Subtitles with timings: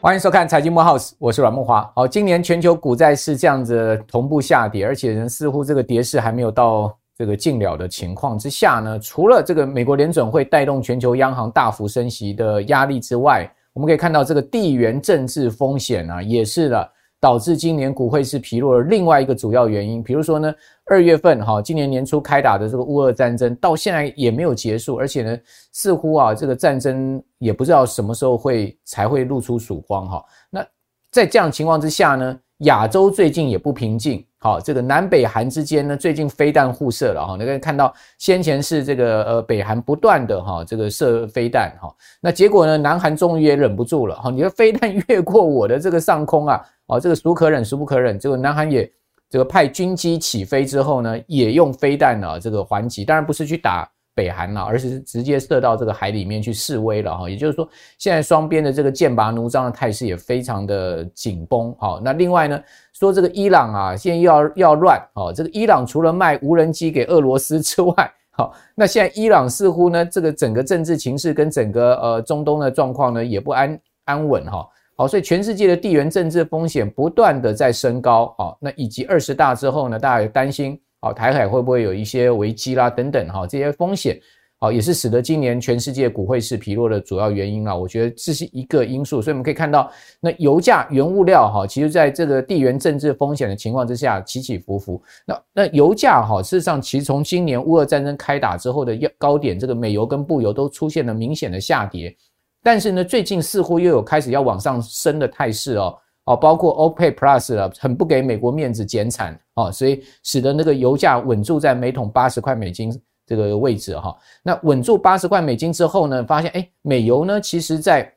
[0.00, 1.90] 欢迎收看财经慕 House，我是阮木华。
[1.96, 16.86] 好，今年全球股债市这样子同步下跌，而且呢，似乎这个跌势还没有到这个尽了的情况之下呢，除了这个美国联准会带动全球央行大幅升息的压力之外，我们可以看到这个地缘政治风险啊，也是了。
[17.24, 25.38] 导致今年股汇市疲弱的另外一个主要原因，比如说呢，二月份哈，今年年初开打的这个乌俄战争到现在也没有结束，而且呢，
[25.72, 30.22] 似乎啊这个战争也不知道什么时候会才会露出曙光哈。
[30.50, 30.62] 那
[31.10, 34.22] 在这样情况之下呢，亚洲最近也不平静。
[34.44, 41.90] 好，这个南北韩之间呢，最近飞弹互射了哈，你可以看到先前是这个呃北韩不断的哈这个射飞弹哈，
[42.20, 48.86] 那结果呢，南韩终于也忍不住了哈，你的飞弹越过我的这个上空啊，哦这个孰可忍孰不可忍，结果南韩也
[49.30, 53.90] 这个派军机起飞之后呢，也用飞弹啊这个还击，当然不是去打。
[54.14, 61.74] 北韩了，而是直接射到这个海里面去示威了哈，也就是说，现在双边的这个剑拔弩张的态势也非常的紧绷。
[61.78, 62.62] 好，那另外呢，
[62.92, 80.80] 说这个伊朗啊，现在又要又要乱，哦，这个伊朗除了卖无人机给俄罗斯之外，好，那现在伊朗似乎呢，这个整个政治情势跟整个呃中东的状况呢也不安安稳哈，好，所以全世界的地缘政治风险不断的在升高，好，那以及二十大之后呢，大家也担心。
[81.04, 82.88] 好，台海会不会有一些危机啦？
[82.88, 84.18] 等等，哈，这些风险，
[84.58, 87.76] 好，也是使得今年全世界股汇市疲弱的主要原因啊。
[87.76, 95.02] 我觉得这是一个因素，所以我们可以看到，那油价、原物料，哈，其实在这个地缘政治风险的情况之下起起伏伏。
[95.26, 102.16] 那那油价，哈，事实上，其实从今年乌俄战争开打之后的高点，这个美油跟布油都出现了明显的下跌。
[102.62, 105.94] 但是呢，最近似乎又有开始要往上升的态势哦。
[106.24, 112.90] 哦，包括 OPEC Plus 了，很不给美国面子减产哦，所以使得那个油价稳住在每桶八十块美金
[113.26, 114.16] 这个位置哈。
[114.42, 118.10] 那稳住八十块美金之后呢，发现诶，美油呢，其实在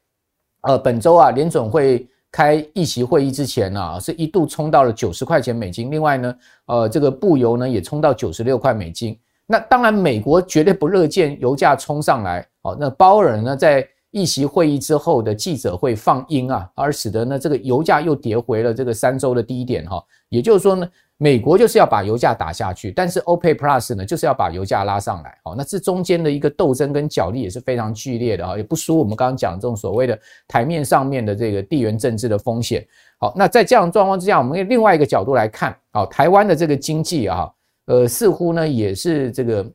[0.62, 5.92] 呃本周啊联准会开议席会议之前啊，是一度冲到了九十块钱美金。
[5.92, 6.36] 另外呢，
[6.68, 9.18] 呃这个布油呢也冲到九十六块美金。
[9.46, 12.76] 那当然美国绝对不乐见油价冲上来哦。
[12.80, 20.04] 那包尔呢在议席会议之后的记者会放鹰啊，而使得呢这个油价又跌回了这个三周的低点哈。
[20.30, 25.38] 也就是说呢，美国就是要把油价打下去，但是 OPEC Plus 呢就是要把油价拉上来。
[25.44, 30.18] 好，那这中间的一个斗争跟角力也是非常剧烈的啊，也不输我们刚刚讲这种所谓的
[30.48, 32.86] 台面上面的这个地缘政治的风险。
[33.20, 37.50] 好，那在这样状况之下，我们用另外一个角度来看，好，台湾的这个经济啊，
[37.88, 39.66] 呃，似乎呢也是这个。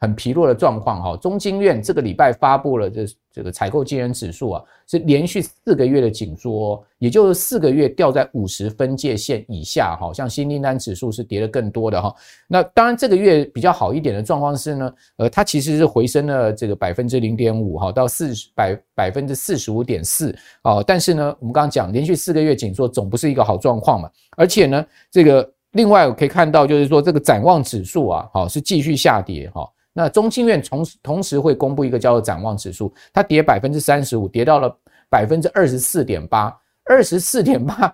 [0.00, 12.14] 很疲弱的状况哈，中经院这个礼拜发布了这这个采购经理指数啊，是连续四个月的紧缩，也就是四个月掉在五十分界线以下哈，像新订单指数是跌得更多的哈。
[12.46, 20.32] 那当然这个月比较好一点的状况是呢，呃，它其实是回升了这个百分之零点五哈，到四十百百分之四十五点四
[20.62, 20.80] 啊。
[20.80, 29.68] 但是呢，我们刚刚讲连续四个月紧缩总不是一个好状况嘛，而且呢，这个另外我可以看到就是说这个展望指数啊，好是继续下跌哈。
[29.98, 34.72] 那中经院同同时会公布一个叫做展望指数，它跌百分之三十五，跌到了
[35.10, 37.92] 百分之二十四点八，二十四点八。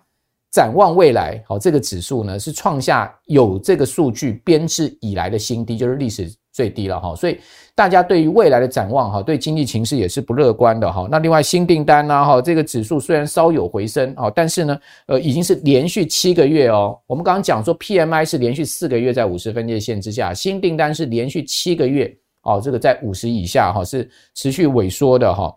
[0.50, 7.15] 展望未来，好，这个指数呢是创下有这个数据编制以来的新低，就是历史最低了哈。
[7.15, 7.38] 所以
[7.75, 11.06] 大家对于未来的展望哈，对经济情势也是不乐观的哈。
[11.10, 16.98] 那另外新订单呢哈，这个指数虽然稍有回升啊，但是呢，呃，已经是连续七个月哦。
[17.06, 25.53] 我们刚刚讲说 PMI 是连续四个月在五十分界线之下，新订单是连续七个月哦，这个在五十以下哈，是持续萎缩的哈。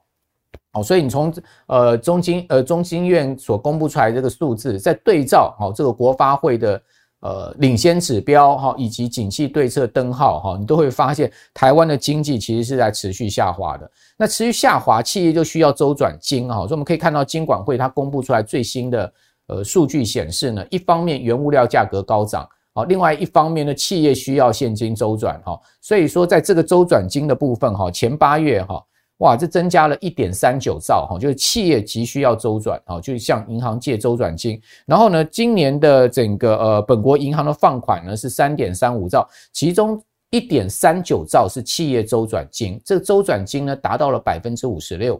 [0.73, 1.33] 好，所以你从
[1.67, 6.81] 呃中经呃中经院所公布出来这个数字，在对照哦这个国发会的
[7.21, 13.89] 呃领先指标哈，以及景气对策灯号哈，你都会发现台湾的经济其实是在持续下滑的。
[14.17, 19.13] 那持续下滑，企业就需要周转金哈，所以我们可以看到金管会它公布出来最新的
[19.47, 28.83] 呃数据显示呢，一方面原物料价格高涨，好，另外一方面呢，企业需要现金周转哈，所以说在这个周转金的部分哈，前八月哈。
[29.19, 34.61] 哇，这增加了一点三九兆哈，就是企业急需要周转哈，就是向银行借周转金。
[34.85, 39.99] 然后呢，今年的整个呃本国银行的放款呢是三点三五兆，其中
[40.29, 45.19] 一点三九兆是企业周转金，这个周转金呢达到了百分之五十六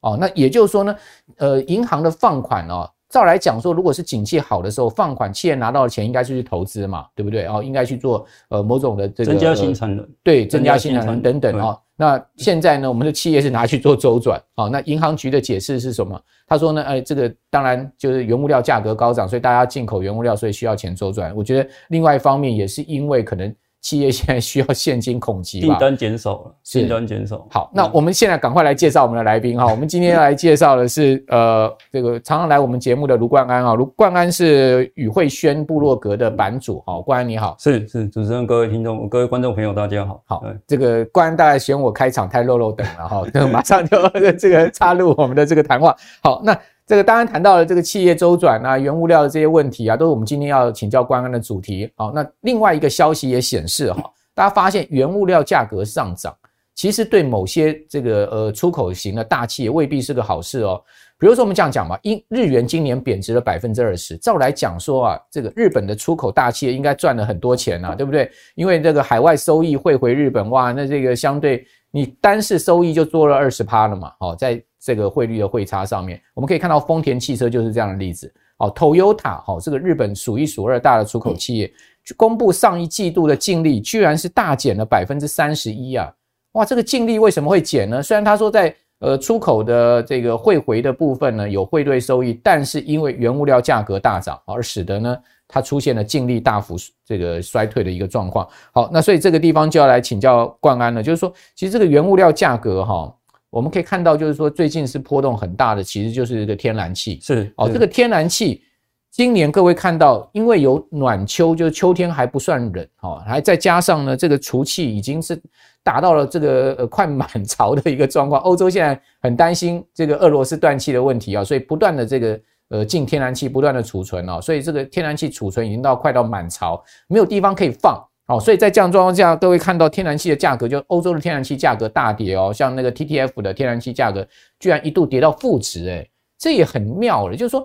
[0.00, 0.16] 哦。
[0.20, 0.96] 那也就是说呢，
[1.36, 2.90] 呃，银行的放款哦。
[3.08, 7.46] 照来讲说，如果是景气好的时候放款，企业拿到的钱应该是去投资嘛，对不对？
[7.46, 11.80] 哦，应该去做呃某种的这个增加新产能，对，增加新产能等等哦。
[11.96, 16.20] 那现在呢，我们的企业是拿去做周转，哦，那银行局的解释是什么？
[16.46, 21.34] 他说呢，哎，这个当然就是原物料价格高涨，所以大家进口原物料，所以需要钱周转。
[21.36, 23.54] 我觉得另外一方面也是因为可能。
[23.86, 27.46] 企业现在需要现金恐急，订单减少了，订单减少。
[27.48, 29.64] 好，那我们现在赶快来介绍我们的来宾哈。
[29.70, 37.00] 我们今天要来介绍的是呃，这个常常来我们节目的卢冠安啊，卢冠安是宇慧轩部落格的版主哈。
[37.00, 40.20] 冠安你好，是是主持人，各位听众，各位观众朋友，大家好。
[40.26, 43.96] 好，这个冠安大概嫌我开场太肉肉等了哈， 就马上就
[44.32, 45.94] 这个插入我们的这个谈话。
[46.24, 46.58] 好，那。
[46.86, 51.90] 这个当然谈到了这个企业周转啊、原物料的这些问题啊，都是我们今天要请教冠安的主题。
[51.96, 56.32] 好，那另外一个消息也显示哈，大家发现原物料价格上涨，
[56.76, 60.80] 其实对某些这个呃出口型的大企业未必是个好事哦。
[61.18, 68.30] 比如说我们这样讲嘛，因日元今年贬值了百分之二十，照来讲说啊，这个日本的出口大企业应该赚了很多钱呐，对不对？
[68.54, 74.62] 因为这个海外收益汇回日本，哇，那这个相对你单是收益就多了二十趴了嘛，好，在。
[74.86, 78.32] 这个汇率的汇差上面，我们可以看到丰田汽车就是这样的例子。
[78.58, 81.68] 哦，Toyota，好，这个日本数一数二大的出口企业，
[82.04, 86.08] 去公布上一季度的净利，居然是大减了百分之三十一啊！
[86.52, 88.00] 哇，这个净利为什么会减呢？
[88.00, 95.18] 虽然他说在呃出口的这个汇回的部分呢有汇兑收益，但是因为原物料价格大涨，而使得呢
[95.48, 98.48] 它出现了净利大幅这个衰退的一个状况。
[98.70, 103.12] 好，那所以这个地方就要来请教冠安了，就是说，其实这个原物料价格哈。
[103.56, 107.18] 我们可以看到，就是说最近是波动很大的，其实就是这个天然气。
[107.22, 108.62] 是哦，这个天然气
[109.10, 115.40] 今年各位看到，因为有暖秋，就是秋天还不算冷，哈，还再加上呢，这个除气已经是
[115.82, 118.38] 达到了这个呃快满潮的一个状况。
[118.44, 127.98] 欧洲现在很担心这个俄罗斯断气的问题啊，所以不断的这个呃进天然气，不断的储存啊，所以这个天然气储存已经到快到满潮，没有地方可以放。
[128.28, 134.26] 好，所以在这样状况下，各位看到天然气的价格，就欧洲的天然气价格大跌哦，像那个 TTF 的天然气价格
[134.58, 137.36] 居然一度跌到负值，诶，这也很妙了。
[137.36, 137.64] 就是说，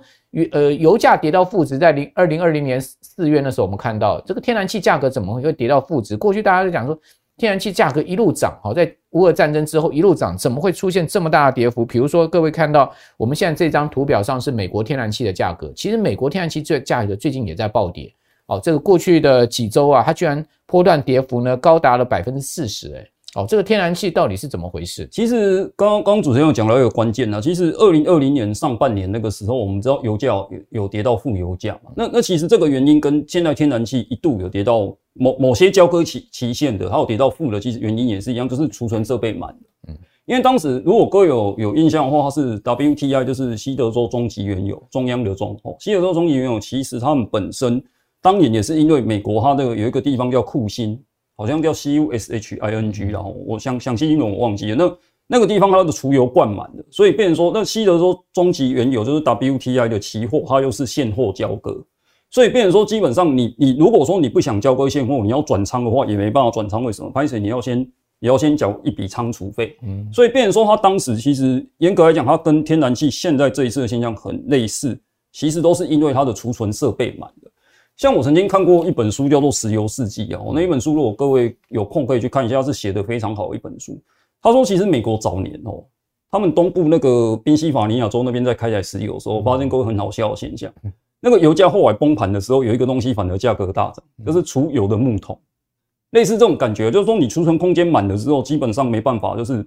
[0.51, 6.15] 呃，油价跌到负值，在零二零二零年四月的时候，我们看到这个天然气价格怎么会跌到负值？
[6.15, 6.95] 过去大家都讲说，
[7.37, 11.83] 天然气价格一路涨，好，在乌俄战争之后一路涨，怎么会出现这么大的跌幅？
[11.83, 18.13] 比如说，各位看到我们现在这张图表上是美国天然气的价格，其实美国天然气这价格最近也在暴跌。
[18.51, 25.07] 哦，这个过去的几周啊，它居然波段跌幅呢高达了百分之四十，哎，哦，这个天然气到底是怎么回事？
[25.09, 39.49] 其实刚刚刚主持人有讲到一个关键啊，其实二零二零年上半年那个时候，我们知道油价有有跌到负油价嘛，那那其实这个原因跟现在天然气一度有跌到某某些交割期期限的，还有跌到负的，其实原因也是一样，就是储存设备满。
[39.87, 47.81] 嗯，因为当时如果各位有有印象的话，它是 WTI，就是西德州中级原油，中央的中哦，西德州中级原油其实他们本身。
[48.21, 51.01] 当年也是因为美国它这个有一个地方叫库欣，
[51.35, 54.75] 好像叫 C U S H I N G，然后我想详细英文我忘记了。
[54.75, 54.97] 那
[55.27, 61.83] 那个地方它的储油灌满了，所以变成说那西德说中级原油就是 W T I 的期货，它又是现货交割，
[62.29, 66.83] 所以变成说基本上你你如果说你不想交割现货，你要转仓的话也没办法转仓。
[66.83, 67.09] 为什么？
[67.09, 67.79] 拍谢你要先
[68.19, 69.75] 也要先缴一笔仓储费。
[69.83, 74.99] 嗯，所以变成说它当时其实严格来讲，它跟天然气现在这一次的现象很类似，
[75.31, 77.50] 其实都是因为它的储存设备满了。
[78.01, 83.95] 像我曾经看过一本书，叫做《石油世纪》啊，那一本书如果各位有空可以去看一下，是写得非常好的一本书。
[84.41, 85.85] 他说，其实美国早年哦，
[86.31, 90.73] 他们东部那个宾夕法尼亚州那边在开采石油的时候，发现过很好笑的现象。
[91.19, 95.39] 那个油价后来崩盘的时候，有一个东西反而价格大涨，就是储油的木桶。
[96.09, 99.63] 类似这种感觉，就是说你储存空间满了之后，基本上没办法，就是。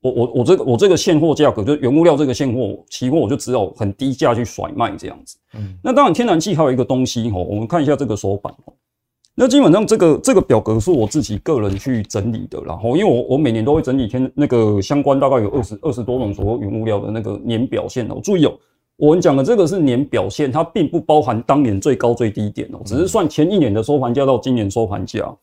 [0.00, 5.36] 我我我这个我这个现货价格，就是原物料这个现货期货，我就只有很低价去甩卖这样子。
[5.54, 8.54] 嗯，那当然天然气还有一个东西哈，我们看一下这个手板。
[9.34, 18.20] 那基本上这个这个表格是我自己个人去整理的，然后因为我我每年都会整理天那个相关大概有二十二十多种左右原物料的那个年表现哦。
[18.22, 18.52] 注意哦，
[18.96, 25.36] 我们讲的这个是年表现，它并不包含当年最高最低点哦，只是算前一年的收盘价到今年收盘价。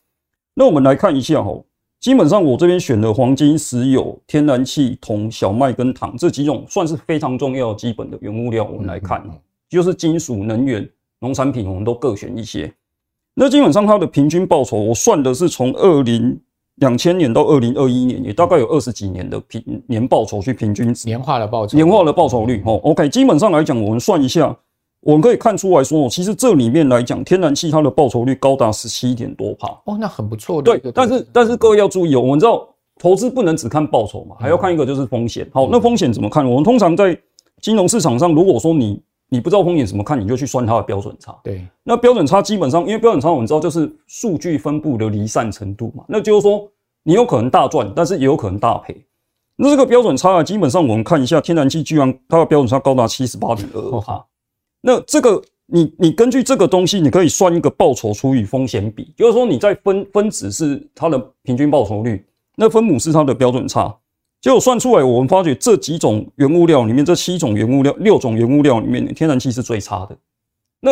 [0.54, 1.62] 那我们来看一下哈。
[2.00, 8.64] 基本上我这边选的黄金、石油、天然气、铜、小麦跟糖这几种算是非常重要基本的原物料。
[8.64, 9.24] 我们来看，
[9.70, 10.88] 就是金属、能源、
[11.20, 12.72] 农产品，我们都各选一些。
[13.34, 16.40] 那基本上它的平均报酬，我算的是从二零
[16.75, 22.62] 两千年到二零二一年，也大概有二十几年的平年报酬去平均值，年化的报酬，年化的报酬率。
[22.66, 24.56] 哦，OK，基本上来讲，我们算一下。
[25.06, 30.80] 我们可以看出来说，其实这里面来讲，天然气它的报酬率高达十七点多帕哦，那很不错的。
[30.80, 32.68] 对，但是但是各位要注意哦，我们知道
[33.00, 35.48] 投资不能只看报酬嘛，还要看一个就是风险。
[35.54, 36.44] 好，那风险怎么看？
[36.44, 37.16] 我们通常在
[37.62, 41.38] 金融市场上，如果说你你不知道风险怎么看，你就去算它的标准差。
[41.44, 46.68] 对，那标准差基本上，因为标准差我们知道就是数据分布的离散程度嘛，那就是说
[47.04, 49.06] 你有可能大赚，但是也有可能大赔。
[49.56, 54.26] 那这个标准差啊，基本上我们看一下，天然气居然它的标准差高达七十八点二趴。
[54.88, 62.24] 那这个你你根据这个东西，你可以算一个报酬除以风险比，就是说你在分分子是它的平均报酬率，
[62.56, 63.92] 那分母是它的标准差。
[64.42, 70.15] 结果算出来，我们发觉这几种原物料里面，这七种原物料、六种原物料里面，天然气是最差的。
[70.82, 70.92] 那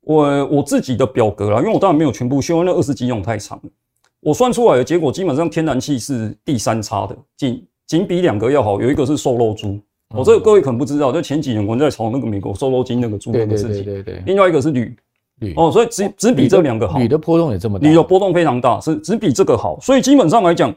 [0.00, 3.70] 我我自己的表格啦，因为我当然没有全部修，那二十几种太长了。
[4.18, 8.80] 我算出来的结果，基本上天然气是第三差的，仅仅比两个要好。
[8.82, 9.78] 有一个是瘦肉猪，
[10.14, 13.84] 我、这个各位可能不知道，就前几年我们在炒那个美国瘦肉精那个猪那个事情。
[13.84, 14.22] 对对对对对。
[14.26, 14.96] 另外一个是铝，
[15.40, 16.98] 铝哦，所以只只比这两个好。
[16.98, 19.78] 铝的波动也这么大，铝的波动非常大，是只比这个好。
[19.80, 20.74] 所以基本上来讲。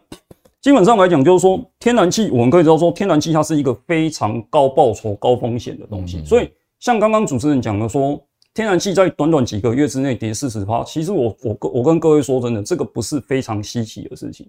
[0.61, 6.23] 基本上来讲，就是说天然气，我们可以知道说，天然气它是一个非常高报酬、高风险的东西。
[6.23, 6.47] 所以，
[6.79, 8.23] 像刚刚主持人讲的说，
[8.53, 14.47] 天然气在短短几个月之内跌四十趴，其实我我我跟各位说真的，这个不是非常稀奇的事情。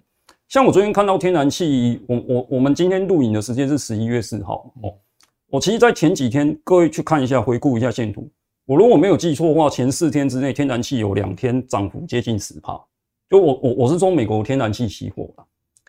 [0.52, 4.92] 像我昨天看到天然气，我我我们今天录影的时间是十一月四号哦。
[5.48, 8.30] 我其实，在前几天，各位去看一下，回顾一下线图，
[8.66, 12.78] 我如果没有记错的话，前四天之内，天然气有两天涨幅接近十帕。
[13.30, 15.42] 就我我我是说美国天然气期货的。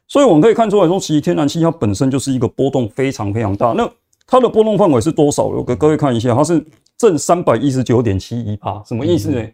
[0.08, 3.74] 所以我们可以看出来说，其实天然气它本身就是一个波动非常非常大。
[3.74, 3.86] 那
[4.25, 5.43] 它的波动范围是多少？
[5.43, 6.65] 我给各位看一下，它是
[6.98, 9.46] 正三百一十九点七一帕，什么意思呢？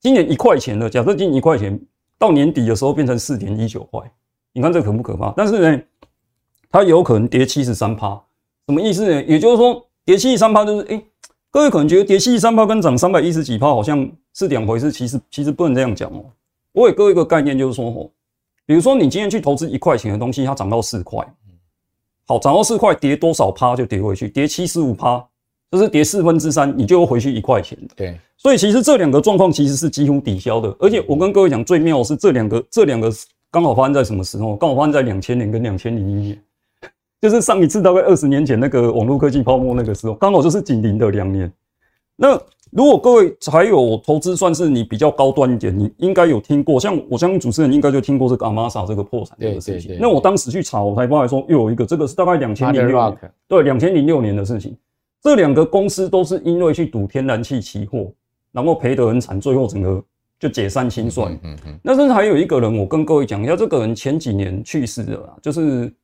[0.00, 1.80] 今年一块钱的，假设今年一块钱，
[2.18, 4.00] 到年底的时候变成四点一九块，
[4.52, 5.32] 你看这可不可怕？
[5.36, 5.82] 但是呢，
[6.70, 8.20] 它有可能跌七十三趴，
[8.66, 9.22] 什么意思呢？
[9.24, 11.04] 也就是说，跌七十三趴就是，诶，
[11.50, 16.24] 各位可能觉得跌七十三趴跟涨三百一十几趴好像是两回事，其实其实不能这样讲哦。
[16.72, 18.10] 我给各位一个概念，就是说哦。
[18.66, 21.18] 比如说，你今天去投资一块钱的东西，它涨到四块，
[22.24, 25.26] 好，涨到四块，跌多少趴就跌回去，跌七十五趴，
[25.72, 27.76] 就是跌四分之三，你就会回去一块钱。
[27.96, 30.72] 对，所以其实这两个状况其实是几乎抵消的。
[30.78, 33.10] 而且我跟各位讲，最妙的是这两个，这两个
[33.50, 34.56] 刚好发生在什么时候？
[34.56, 36.42] 刚好发生在两千年跟两千零一年，
[37.20, 41.52] 就是上一次大概二十年前那个网络科技泡沫那个时候，刚好就是紧邻的两年。
[42.16, 42.38] 那
[42.70, 46.78] 如果各位还有投资，算是你比较高端一点，你应该有听过。
[46.78, 49.96] 像我相信主持人应该就听过这个 Amasa 这个破产这个事情。
[49.98, 54.76] 那我当时去查，我才发现说又有一个，这个是大概两千零六年，对，两千零六年的事情。
[55.22, 58.12] 这两个公司都是因为去赌天然气期货，
[58.52, 60.02] 然后赔得很惨，最后整个
[60.40, 61.32] 就解散清算。
[61.44, 61.78] 嗯嗯。
[61.84, 65.94] 那甚至还有一个人，我跟各位讲一下，这个人前几年去世了，就是。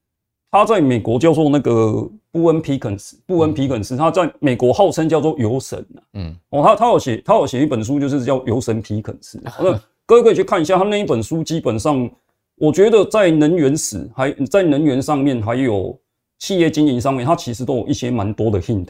[0.48, 9.38] 他在美国叫做那个布恩皮肯斯，布恩皮肯斯，他在美国号称叫做游神嗯，哦，他他有写，他有写一本书，就是叫游神皮肯斯。
[9.44, 12.08] 那各位可以去看一下他那一本书，基本上
[12.54, 15.98] 我觉得在能源史，还在能源上面，还有
[16.38, 18.86] 企业经营上面，他其实都有一些蛮多的 hint。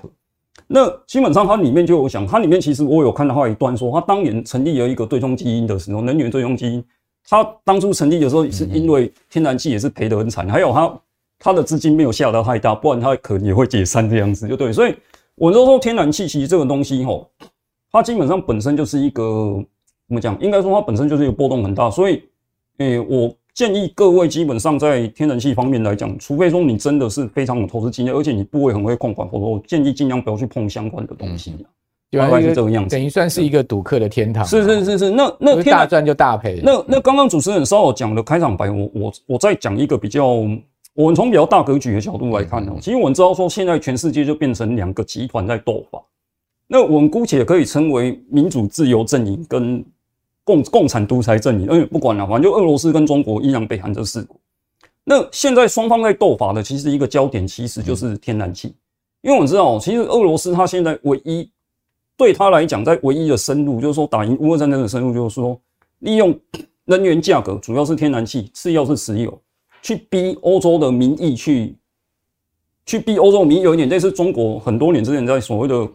[0.66, 6.84] 那基本上它里面就有讲，它里面其实我有看到一段说，他当年成立了一个对冲基金的时候，能源对冲基金，
[7.28, 11.00] 他当初成立的时候是因为天然气也是赔得很惨， 还有他。
[11.38, 14.72] 它的资金没有下到太大，不然它可能也会解散这样子，就对。
[14.72, 14.96] 所以
[15.34, 17.30] 我都说天然气其实这个东西吼，
[17.92, 19.62] 它基本上本身就是一个
[20.08, 20.34] 怎么讲？
[20.40, 21.90] 应该说它本身就是一个波动很大。
[21.90, 22.22] 所以，
[22.78, 31.56] 诶、我建议各位基本上在天然气方面来讲，除非说你真的是非常有投资经验，而且你部位很会控管，否则我建议尽量不要去碰相关的东西。
[32.10, 34.44] 大概是这个样子，等于算是一个赌客的天堂。
[34.44, 36.60] 是是是是，那那大赚就大赔。
[36.62, 40.26] 那那刚刚主持人稍微讲的开场白，我我我再讲一个比较。
[40.92, 46.00] 我们从比较大格局的角度来看呢，其实我们知道说，现在全世界就变成两个集团在斗法。
[46.68, 49.84] 那我们姑且可以称为民主自由阵营跟
[50.46, 51.66] 共共产独裁阵营。
[51.66, 54.34] 因为不管了，反正就俄罗斯跟中国、依然、北韩这四国。
[55.04, 58.74] 那现在双方在斗法的，其实一个焦点其实就是天然气。
[59.20, 61.50] 因为我知道，其实俄罗斯它现在唯一
[62.16, 65.60] 对他来讲，在唯一的深入，就是说打赢乌俄战争的深入，就是说
[65.98, 66.34] 利用
[66.86, 69.42] 能源价格，主要是天然气，次要是石油。
[69.82, 71.76] 去逼欧洲的民意去，
[72.84, 75.88] 去逼欧洲民意，有一点类似中国很多年之前在所谓的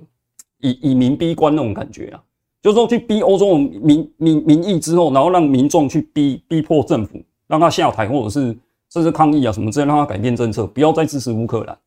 [0.59, 2.23] 以以民逼官那种感觉啊，
[2.61, 8.57] 就是说去逼欧洲民民民意之后，然后让民众去逼逼迫政府，让他下台，或者是
[8.91, 11.77] 甚至抗议啊什么之类，让他改变政策，不要再支持乌克兰。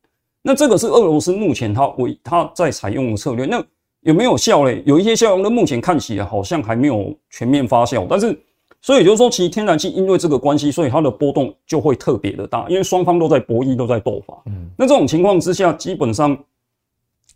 [0.41, 3.63] 那这个是俄罗斯目前他为他在采用的策略，那
[4.01, 4.83] 有没有效嘞？
[4.85, 8.37] 有一些效用，那目前看起来好像还没有全面发酵，但是。
[8.81, 14.39] 所以就是说，其实天然气因为这个关系，所以它的波动就会特别的大，因为双方都在博弈，都在斗法。
[14.45, 16.37] 嗯，那这种情况之下，基本上，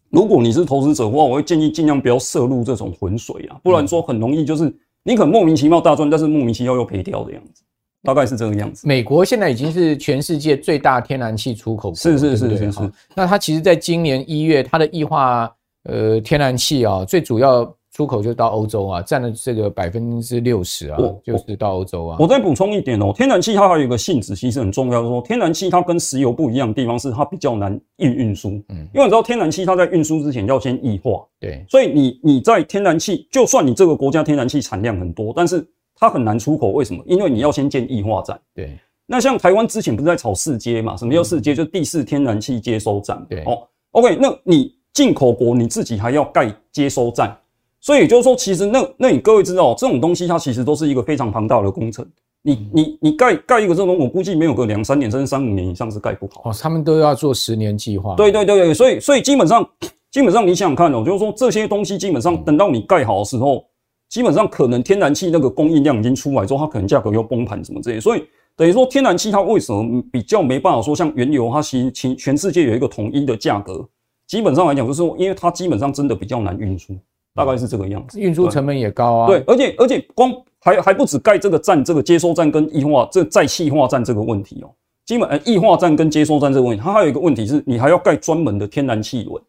[0.09, 4.73] 如果你是投资者的话，我会建议尽量不要涉入这种浑水啊，不然说很容易就是
[5.03, 7.63] 你可能莫名其妙大赚，但是莫名其妙又赔掉的样子，
[8.03, 8.87] 大概是这个样子。
[8.87, 12.91] 美国现在已经是全世界最大天然气出口国，是是是是是。
[13.15, 15.51] 那它其实在今年一月，它的液化
[15.83, 17.73] 呃天然气啊，最主要。
[17.99, 22.15] 出口就到欧洲啊，占了这个百分之六十啊，就是到欧洲啊。
[22.17, 37.03] 我再补充一点哦，天然气它还有一个性质，其实很重要，就是说天然气它跟石油不一样的地方是它比较难运运输，嗯，因为你知道天然气它在运输之前要先液化，对，所以你你在天然气，就算你这个国家天然气产量很多，但是它很难出口，为什么？
[37.05, 38.77] 因为你要先建液化站，对。
[39.07, 40.95] 那像台湾之前不是在炒四阶嘛？
[40.95, 41.53] 什么叫四接？
[41.53, 44.73] 就是第四天然气接收站，对，哦，OK，那你。
[44.91, 47.33] 进口国你自己还要盖接收站，
[47.81, 52.05] 所以也就是说，其实那那你各位知道，这种东西它其实都是一个非常庞大的工程。
[52.41, 56.49] 你你你盖盖一个这种，我估计没有个两三年甚至三五年以上是盖不好。
[56.49, 58.15] 哦，他们都要做十年计划。
[58.15, 59.67] 对对对对，所以所以基本上
[60.09, 63.65] 基本上你想想看哦，就是说这些东西基本上等到你盖好的时候，
[64.09, 67.99] 基本上可能天然气那个供应量已经出来之后，它可能价格又崩盘什么之类。
[67.99, 68.23] 所以
[68.55, 73.87] 等于说天然气它为什么比较没办法说像原油，它其实其全世界有一个统一的价格。
[74.27, 76.95] 基本上来讲，就是说，因为它基本上真的比较难运输，
[77.39, 78.19] 大概是这个样子。
[78.19, 79.27] 运输成本也高啊。
[79.27, 84.69] 对，而且而且光还还不止盖这个站，这个接收站跟液化这再气化站这个问题哦。
[85.05, 89.41] 基本呃，液化站跟接收站这个问题，它还有一个问题是，你还要盖专门的天然气轮。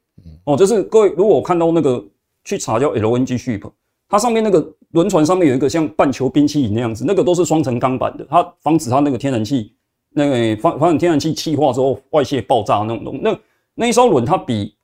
[0.44, 2.02] 哦，就是各位如果我看到那个
[2.44, 3.70] 去查叫 LNG ship，
[4.08, 9.74] 它上面那个轮船上面有一个像半球冰淇淋那样子，那个都是双层钢板的，它防止它那个天然气
[10.14, 13.36] 那个防防止天然气气化之后外泄爆炸那种东西那。
[13.72, 14.74] 那一艘轮，它比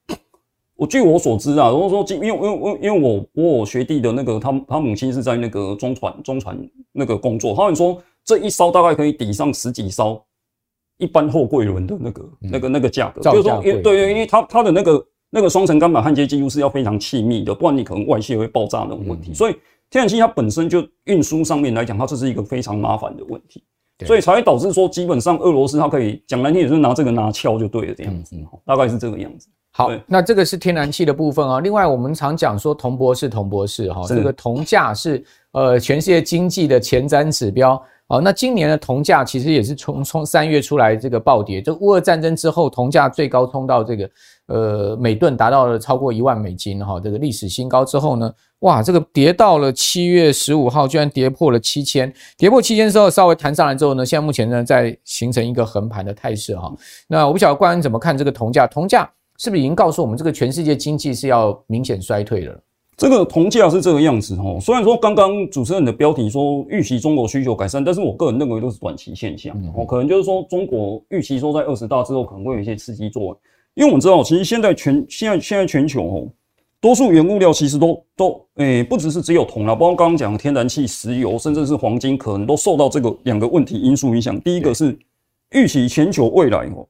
[0.77, 6.57] 我据我所知啊，如果说因为因为因为我我我学弟的那个他他母亲是在那个中船中船
[6.93, 10.23] 那个工作，他们说这一艘大概可以抵上十几艘
[10.99, 19.33] 一般货柜轮的那个、嗯、那个那个价格，就是说因为对对，因为它它的那个那个双层钢板焊接几乎是要非常气密的，不然你可能外泄会爆炸那种问题。
[19.33, 19.55] 嗯、所以
[19.89, 23.63] 天然气它本身就运输上面来讲，它这是一个非常麻烦的问题。
[24.05, 29.49] 所以才会导致说，基本上俄罗斯它可以讲难听点，就是拿这个拿撬就对了，这样子，大概是这个样子。
[29.77, 31.61] 好，那这个是天然气的部分啊。
[31.61, 37.81] 另外，我们常讲说铜博士，铜博士哈，这个铜价是呃全世界经济的前瞻指标。
[38.09, 44.11] 好，那今年的铜价其实也是从从三月出来这个暴跌，就乌俄战争之后，铜价最高冲到这个
[44.47, 56.73] 呃每吨达到了超过一万美金哈，这个历史新高之后呢，哇，这个跌到了七月十五号，居然跌破了七千，跌破七千之后稍微弹上来之后呢，现在目前呢在形成一个横盘的态势哈。
[57.09, 62.61] 那我不晓得冠恩怎么看这个铜价，铜价是不是已经告诉我们这个全世界经济是要明显衰退了？
[62.97, 73.39] 这个铜价是这个样子哦，虽然说刚刚主持人的标题说预期中国需求改善，但是我个人认为都是短期现象哦，可能就是说中国预期说在二十大之后可能会有一些刺激作用，
[73.75, 76.29] 因为我们知道其实现在全现在现在全球哦，
[76.81, 84.41] 多数原物料其实都都诶不只是只有铜啦，包括刚刚讲的天然气、石油，甚至是黄金，可能都受到这个两个问题因素影响。
[84.41, 84.99] 第一个是
[85.51, 86.87] 预期全球未来哦。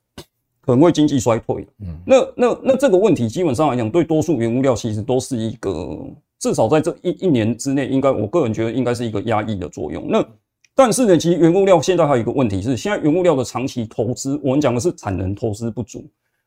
[0.67, 5.97] 可能会经济衰退，嗯，那那那这个问题基本上来讲，对多数原物料其实都是一个，
[6.41, 10.05] 至少在这一一年之内，应该我个人觉得应该是一个压抑的作用。
[10.09, 10.27] 那
[10.75, 16.05] 但是呢，其实原物料现在还有一个问题是，现在原物料的长期投资，我们讲的是产能投资不足。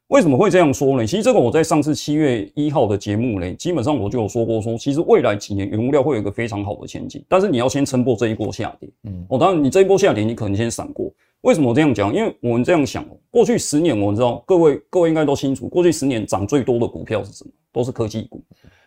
[0.10, 1.08] 为什么会这样说呢？
[1.08, 11.12] 其实这个我在上次七月一号的节目呢，基本上我就有说过说，说其实未来几年原物料会有一个非常好的前景，但是你要先撑过这一波下跌，嗯，哦，当然你这一波下跌，你可能先闪过。
[11.42, 12.14] 为什么这样讲？
[12.14, 17.52] 因为我们这样想，过去十年，我们知道各位各位应该都清楚，过去十年涨最多的股票是什么？
[17.72, 18.42] 都是科技股。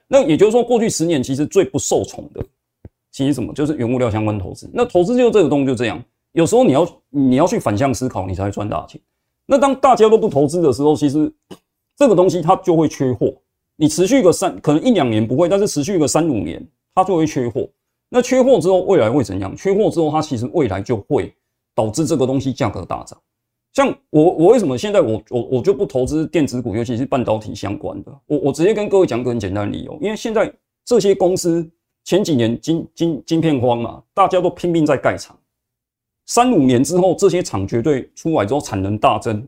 [0.07, 2.45] 那也就是说，过去十年其实最不受宠的，
[3.11, 3.55] 其实什么？
[3.55, 4.71] 就是原物料相关投资。
[4.75, 9.01] 那投资就这个东西就这样，有时候你要你要去反向思考，你才会赚大钱。
[9.47, 11.33] 那当大家都不投资的时候，其实
[11.97, 13.35] 这个东西它就会缺货。
[13.77, 16.63] 你持续个三，可能一两年不会，但是持续个三五年，
[16.95, 17.67] 它就会缺货。
[18.11, 19.57] 那缺货之后，未来会怎样？
[19.57, 21.35] 缺货之后，它其实未来就会。
[21.75, 23.19] 导致这个东西价格大涨，
[23.73, 28.13] 像我我为什么现在我我我就不投资电子股，尤其是半导体相关的？
[28.27, 30.53] 我我直接跟各位讲个很简单的理由，因为现在
[30.85, 31.67] 这些公司
[32.05, 35.35] 前几年晶晶晶片荒嘛，大家都拼命在盖厂，
[36.27, 39.43] 三五年之后这些厂绝对出来之后产能大增，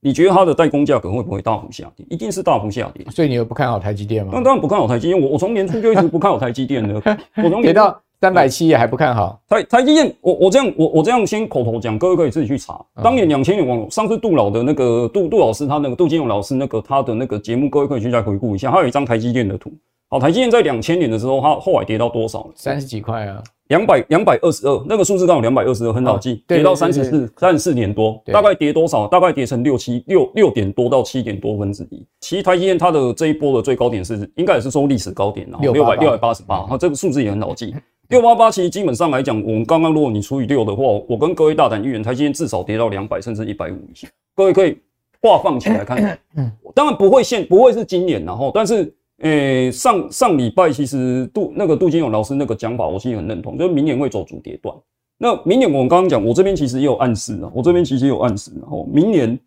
[0.00, 2.06] 你觉得它的代工价格会不会大幅下跌？
[2.08, 3.04] 一定是大幅下跌。
[3.10, 4.30] 所以你又不看好台积电吗？
[4.36, 6.94] 那当然不看好台积电，我我从年初就一直不看好台积电的，
[7.42, 7.80] 我从年初。
[8.24, 12.82] 三百七也还不看好台台积电，我我这样我我这样先口头讲，各位可以自己去查。
[13.02, 18.70] 当年两千年网上次杜老的那个杜杜老师，他那个杜金勇老师那个他的那个节目，各位可以去再回顾一下。
[18.70, 19.70] 他有一张台积电的图。
[20.08, 22.48] 好，台积电在两千年的时候，它后来跌到多少？
[22.54, 26.42] 三十几块啊，两百两百二十二，那个数字刚好两百二十二，很好记。
[26.46, 29.06] 跌到三十四三十四点多，大概跌多少？
[29.06, 32.06] 大概跌成六七六六点多到七点多分之一。
[32.20, 37.74] 其实台积电它的这一波的最高点是应该也是收历史高点，然后六百六百八十八，好，这个数字也很好记。
[38.08, 44.06] 六八八其实基本上来讲，我们刚刚如果你除以六的话，我跟各位大胆预言，它今天至少跌到两百甚至一百五以下。
[44.34, 44.78] 各位可以
[45.22, 46.18] 画放起来看看。
[46.36, 54.74] 嗯， 当然不会现不会是今年然后，但是诶，上上礼拜其实杜那个杜金勇老师那个讲法，我其实很认同，就是明年会走主跌段。
[55.16, 59.38] 那明年我们刚刚讲，我这边其实也有暗示啊，我这边其实也有暗示，然后明年，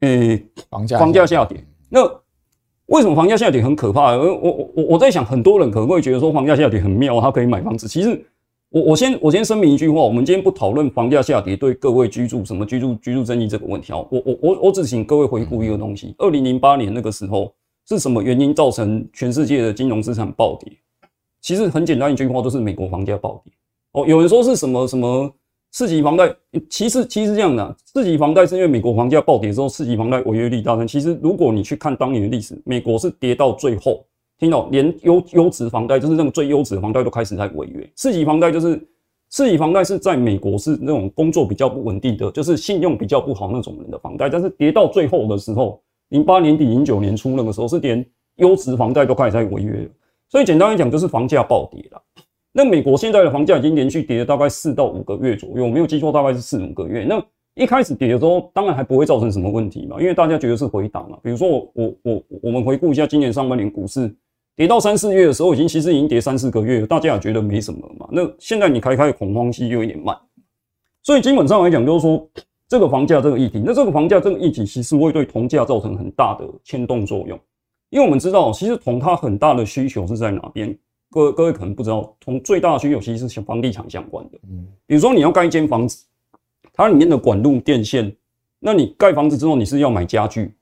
[0.00, 2.00] 诶，房价房价下跌，那
[2.86, 4.16] 为什么房价下跌很可怕？
[4.16, 7.86] 我我我我在想，很多人可能会觉得说房价下跌很妙，他可以买房子。
[7.86, 8.24] 其实
[8.70, 17.52] 我我先我先声明一句话，我们今天不讨论房价下跌对各位居住什么居住居住正义这个问题啊，我我我我只请各位回顾一个东西，二零零八年那个时候。
[17.88, 20.72] 是什么原因造成全世界的金融资产暴跌？
[21.40, 23.52] 其实很简单一句话，就是美国房价暴跌。
[23.92, 25.32] 哦，有人说是什么什么
[25.70, 26.34] 次级房贷，
[26.70, 30.86] 其实其实这样的，次级房贷是因为美国房价暴跌之后，次级房贷违约率大增。
[30.86, 34.04] 其实如果你去看当年的历史，美国是跌到最后，
[34.38, 37.90] 听到连优优质房贷，就是那种最优质的房贷都开始在违约。
[37.94, 38.80] 次级房贷就是
[39.28, 45.82] 次级房贷是在美国是那种工作比较不稳定的，就是信用比较不好那种人的房贷，但是跌到最后的时候。
[46.10, 49.90] 零八年底、零九年初那个时候，是连优质房贷都开始在违约，
[50.28, 52.00] 所以简单来讲，就是房价暴跌了。
[52.56, 57.04] 那美国现在的房价已经连续跌了大概四到五个月左右，我没有记错，大概是四五个月。
[57.04, 57.22] 那
[57.54, 61.18] 一开始跌的时候，当然还不会造成什么问题嘛，因为大家觉得是回档嘛。
[61.22, 64.10] 比如说我我我我们回顾一下今年上半年股市
[64.56, 68.08] 跌到三四月的时候，已经其实已经跌三四个月，大家也觉得没什么嘛。
[68.10, 70.16] 那现在你开开恐慌期又有点慢，
[71.02, 72.28] 所以基本上来讲，就是说。
[72.68, 77.38] 这个房价这个议题，那这个房价这个议题其实会对铜价造成很大的牵动作用，
[77.90, 80.76] 因为我们知道，其实铜它很大的需求是在哪边？
[81.16, 84.38] 各位各位可能不知道，从最大的需求其实是房地产相关的。
[84.50, 86.04] 嗯，比如说你要盖一间房子，
[86.74, 88.14] 它里面的管路、电线，
[88.58, 90.52] 那你盖房子之后，你是要买家具、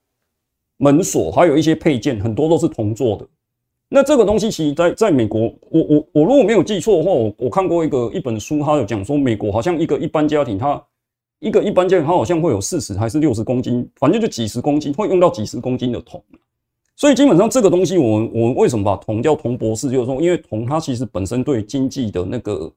[0.77, 3.27] 门锁，还有一些配件，很多都是铜做的。
[3.89, 10.81] 那这个东西其实在在美国，我我我如果没有记错的话，我我看过一个一本书，它有讲说，美国好像一个一般家庭它。
[11.39, 16.23] 一个一般家庭，它好像会有四十还是六十公斤，反正就几十公斤，会用到几十公斤的铜。
[16.95, 22.73] 所以基本上这个东西，我们我们为什么把铜叫铜博士，就是说，因为铜它其实本身对经济的那个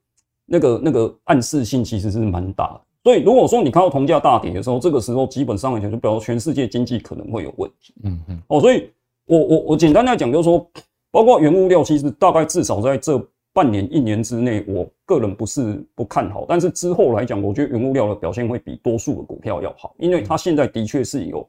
[0.46, 2.80] 那个那个暗示性其实是蛮大的。
[3.04, 7.94] 所以如果说你看到铜价大跌的时候，这个时候基本上来讲就表示全世界经济可能会有问题。
[8.04, 8.42] 嗯嗯。
[8.48, 8.90] 哦，所以
[9.26, 10.66] 我我我简单来讲就是说，
[11.10, 13.20] 包括原物料，其实大概至少在这。
[13.50, 21.44] 半年一年之内，我个人不是不看好，但是之后来讲，我觉得原物料的表现会比多数的股票要好，因为它现在的确是有，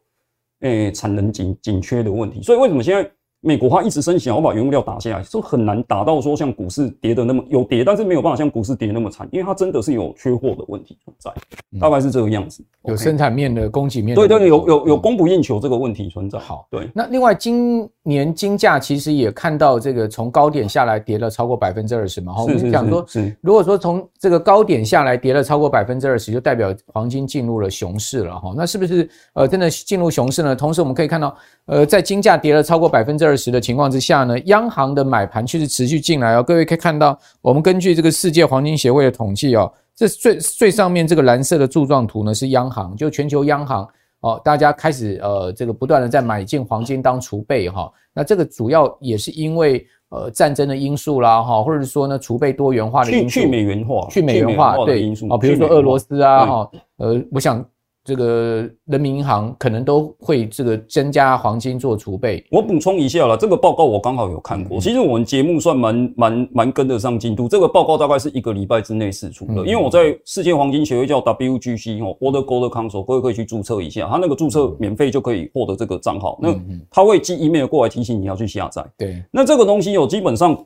[0.62, 3.10] 诶、产能紧紧缺的问题，所以为什么现在？
[3.42, 11.32] 美国它一直升息，要把原物料打下来，就很难打到说像股市跌的那么有跌，但是没有办法像股市跌那么惨，因为它真的是有缺货的问题存在，
[11.80, 12.64] 大概是这个样子。
[12.86, 16.40] 有生产面的供给面的，对对，有有有供不应求这个问题存在。
[16.40, 16.90] 好，对。
[16.94, 28.54] 那另外今年金价其实也看到这个从高点下来跌了超过百分之二十嘛，我们讲说，是如果说从这个高点下来跌了超过百分之二十，就代表黄金进入了熊市了哈。
[28.56, 30.56] 那是不是呃真的进入熊市呢？
[30.56, 31.36] 同时我们可以看到，
[31.70, 36.42] 呃，在金价跌了超过百分之二十的情况之下呢，央行的买盘确实持续进来哦。
[36.42, 43.88] 各位可以看到，我们根据这个世界黄金协会的统计哦，这最最上面这个蓝色的柱状图呢是央行，就全球央行
[44.22, 47.92] 哦，大家开始呃这个不断的在买进黄金当储备哈。
[48.16, 57.64] 那这个主要也是因为呃战争的因素啦哈，或者是说呢储备多元化的因素，去美元化，去美元化对因素啊，比如说俄罗斯啊哈，呃，我想。
[58.04, 62.44] 这个人民银行可能都会这个增加黄金做储备。
[62.50, 64.80] 我补充一下了，这个报告我刚好有看过。
[64.80, 67.48] 其实我们节目算蛮蛮蛮跟得上进度。
[67.48, 76.40] 这个报告大概是一个礼拜之内释出的，因为我在世界黄金协会叫 WGC 哦，World Gold Council，各位可以去注册一下，他那个注册免费就可以获得这个账号。
[76.42, 76.56] 那
[76.90, 78.84] 他会寄 email 过来提醒你要去下载。
[78.98, 80.58] 对，那这个东西有基本上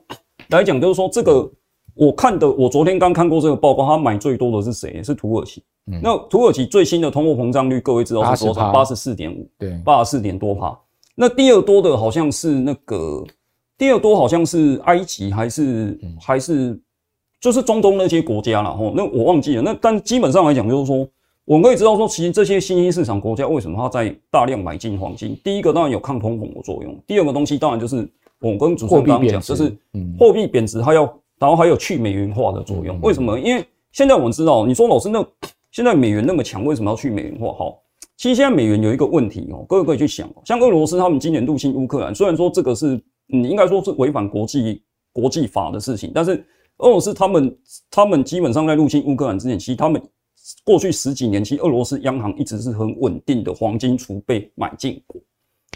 [0.48, 1.50] 来讲，就是说这个。
[1.94, 5.02] 我看的，我昨天刚看过这个报告，他买最多的是谁？
[5.02, 5.62] 是土耳其。
[5.86, 8.72] 嗯、那土耳其最新的通货膨胀率，各位知道是多少？
[8.72, 10.76] 八十四点五，对，八十四点多帕。
[11.14, 13.22] 那第二多的好像是那个，
[13.76, 16.80] 第二多好像是埃及，还是、嗯、还是
[17.38, 18.92] 就是中东那些国家了哈。
[18.96, 19.62] 那我忘记了。
[19.62, 21.06] 那但基本上来讲，就是说，
[21.44, 25.38] 我们可以知道说，其实这些新兴市场国家为什么它在大量买进黄金？
[25.44, 28.08] 第一个当然有抗通膨的作用，第二个东西当然就是
[28.40, 29.70] 我跟主持人刚刚讲，就是
[30.18, 31.14] 货币贬值，它要。
[31.44, 33.38] 然后还有去美元化的作用，为什么？
[33.38, 35.22] 因为现在我们知道，你说老师，那
[35.70, 37.52] 现在美元那么强，为什么要去美元化？
[37.52, 37.82] 好，
[38.16, 46.42] 其实现在美元有一个问题哦，各位可以去想，像俄罗斯他们今年入侵乌克兰，虽然说这个是你应该说是违反国际国际法的事情，但是
[46.78, 47.58] 俄罗斯他们
[47.90, 50.00] 他们基本上在入侵乌克兰之前，其实他们
[50.64, 55.20] 过去十几年，其实俄罗斯央行一直是很稳定的黄金储备买进国。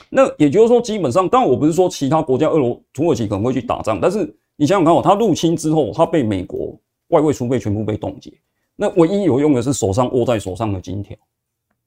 [0.09, 4.35] 那也就是说，基本上，当然我不是说其他国家俄罗土耳其可能会去打仗，但是。
[4.61, 6.77] 你想想看哦，他入侵之后，他被美国
[7.11, 8.33] 外汇储备全部被冻结，
[8.75, 11.16] 那唯一有用的是手上握在手上的金条，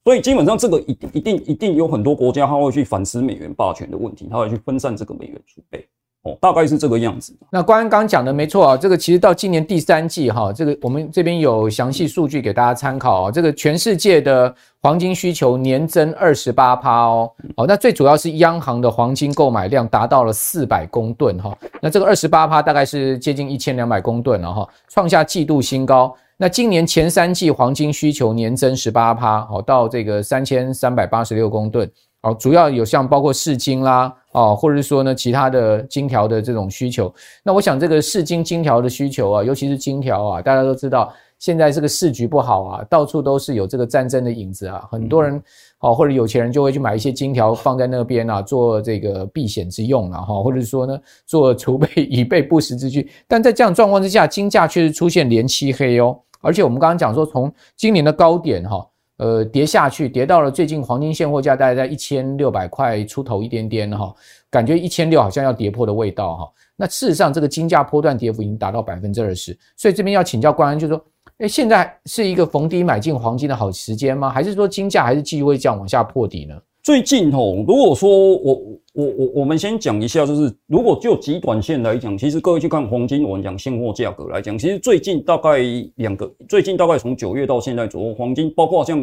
[0.04, 5.86] 所以基本上这个一定一定一定有很多国家他会去反思美元霸权的问题，他会去分散这个美元储备。
[6.22, 7.36] 哦，大概是这个样子。
[7.50, 13.30] 那关刚讲的没错啊，这个其实到今年第三季哈，这个我们这边有详细数据给大家参考啊。
[13.30, 17.28] 这个全世界的黄金需求年增二十八趴哦。
[17.56, 21.52] 好，那最主要是央行的黄金购买量达到了四百公吨哈。
[21.80, 26.14] 那这个二十八趴大概是接近一千两百公吨了哈，创下季度新高。
[26.36, 31.90] 那今年前三季黄金需求年增十八趴，好，到这个三千三百八十六公吨。
[32.22, 34.14] 好，主要有像包括市金啦。
[34.32, 45.38] 哦，或者是说呢，其他的金条的这种需求，那我想这个市金金条的需求啊，尤其是金条啊，大家都知道现在这个市局不好啊，到处都是有这个战争的影子啊，很多人
[45.80, 53.06] 哦，或者有钱人就会去买一些金条放在那边啊，做这个避险之用啊，哈，或者是说呢，做储备 以备不时之需。
[53.28, 58.88] 但在这样状况之下，金价确实出现连七黑哦，而且我们刚刚讲说，从今年的高点哈。
[59.22, 64.12] 呃，跌下去，跌到了最近黄金现货价大概在一千六百块出头一点点哈，
[64.50, 66.52] 感觉一千六好像要跌破的味道哈。
[66.74, 71.04] 那事实上，这个金价波段跌幅已经达到百分之二十，所以这边要请教关安，就是说，
[71.38, 74.28] 诶，现在是一个逢低买进黄金的好时间吗？
[74.28, 76.56] 还是说金价还是继续会这样往下破底呢？
[76.82, 78.54] 最近哦，如果说我
[78.92, 85.60] 我我我们先讲一下，就是如果就极短线来讲，其实各位去看黄金，我们讲现货价格来讲，其实最近大概
[85.94, 88.98] 两个，最近大概从九月到现在左右，黄金包括像，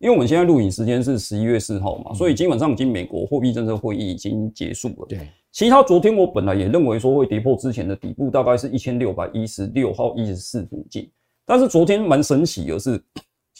[0.00, 5.06] 因为我们现在录影时间是十一月四号嘛，所以基本上已经美国货币政策会议已经结束了。
[5.08, 5.20] 对，
[5.52, 11.08] 其他昨天我本来也认为说会跌破之前的底部，大概是一千六百一十六号一十四附近，
[11.46, 13.00] 但是昨天蛮神奇的是。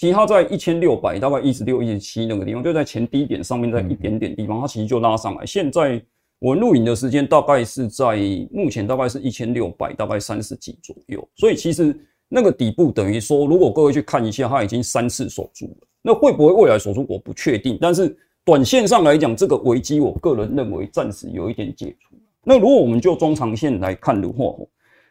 [0.03, 5.47] 其实它在一千六百大概一十六、一十七那个地方，就在前低点上面，在一点点地方，它其实就拉上来。
[5.47, 6.03] 现在
[6.41, 8.19] 我录影的时间大概是在
[8.51, 11.97] 目前大概是一千六百大概三十几左右，所以其实
[12.29, 15.87] 那个底部等于说，如果各位去看一下，它已经三次守住了。
[16.03, 17.07] 那会不会未来守住？
[17.09, 17.79] 我不确定。
[17.81, 18.13] 但是
[18.45, 22.17] 短线上来讲，这个危机我个人认为暂时有一点解除。
[22.43, 24.53] 那如果我们就中长线来看的话，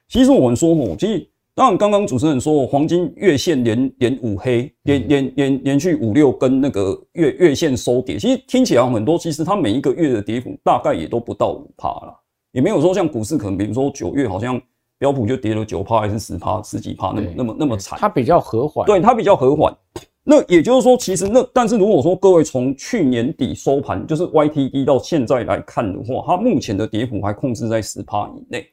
[0.09, 1.30] 其实我们说哦，其实。
[1.53, 12.15] 当然，刚刚主持人说黄金月线连连五黑，连连连连续五六根那个月月线收跌，其实听起来很多，其实它每一个月的跌幅大概也都不到五趴啦，
[12.53, 14.59] 也没有说像股市可能，比如说九月好像
[14.97, 19.75] 标普就跌了九趴还是十趴十几趴那么那么那么惨，它比较和缓，对，它比较和缓。
[20.23, 28.65] 那也就是说，其实那但是如果说各位从去年底收盘就是 YTD 到现在来看的话，它目前的跌幅还控制在十趴以内。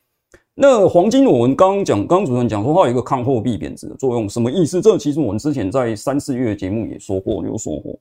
[0.61, 4.81] 那黄金，我们刚刚讲，刚刚主持人讲说它有一个抗货币贬值的作用，什么意思？
[4.81, 7.97] 这其实我们之前在三四月的节目也说过，有说过。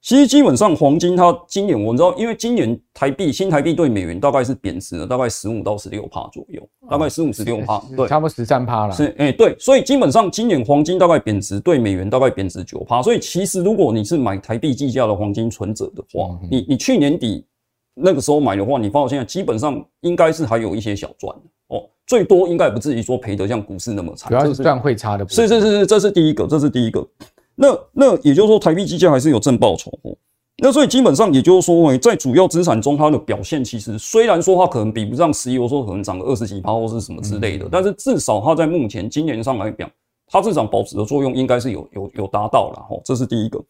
[0.00, 6.60] 其实基本上黄金它今年我们知道，因为今年台币新台币对美元大概是贬值了大概十五到十六趴左右，
[6.90, 8.92] 大概十五十六趴，对，差不多十三趴了。
[8.92, 17.46] 是，哎、欸，对，所以基本上今年黄金大概贬值对美元大概贬值九趴，所以其实如果你是买台币计价的黄金存折的话，你你去年底
[17.94, 21.32] 那个时候买的话，你发现现在基本上应该是还有一些小赚
[21.76, 21.88] 哦。
[22.06, 25.26] 最多应该也不至于说赔得像股市那么惨，主要是赚汇差的。
[25.28, 27.06] 是是是是，这是第一个，这是第一个。
[27.54, 30.14] 那那也就是说，台币基金还是有正报酬哦。
[30.58, 39.90] 那所以基本上也就是说，在主要资产中，它的表现其实虽然说它可能比不上石油，说可能涨个二十几趴或是什么之类的，但是至少它在目前今年上来讲，
[40.26, 42.86] 它至少保值的作用应该是有有有达到了。
[42.88, 43.62] 哈，这是第一个。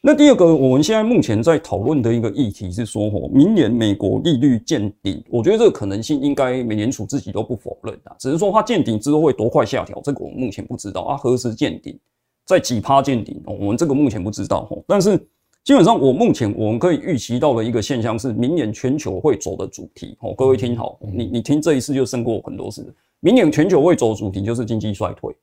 [0.00, 11.98] 那第二个，我们现在目前在讨论的一个议题是说，吼，明年美国利率见顶，我觉得这个可能性应该美联储自己都不否认的，只是说它见顶之后会多快下调，这个我们目前不知道啊，何时见顶，
[12.46, 15.18] 在几趴见顶，我们这个目前不知道，吼，但是
[15.64, 22.86] 基本上我目前我们可以预期到的一个现象是，明年全球会走的主题，吼，各位听好，你你听这一次就胜过很多次，
[23.18, 25.34] 明年全球会走的主题就是经济衰退。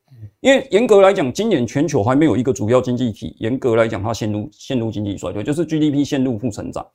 [0.45, 6.85] 因为严格来讲，今年全球还没有一个主要经济体，严格来讲，它陷入陷入经济衰退，就是 GDP 陷入负成长。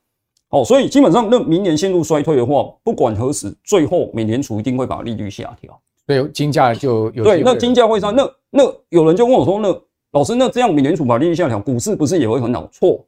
[0.51, 5.77] 哦，所以基本上，那明年陷入衰退的话，不管何时，最后美联储一定会把利率下调。
[6.07, 8.15] 对，金价就有对，那金价会上。
[8.15, 13.05] 那那有人就问我说：“那老师，那这样美联储把利率下调，股市不是也会很好？”错，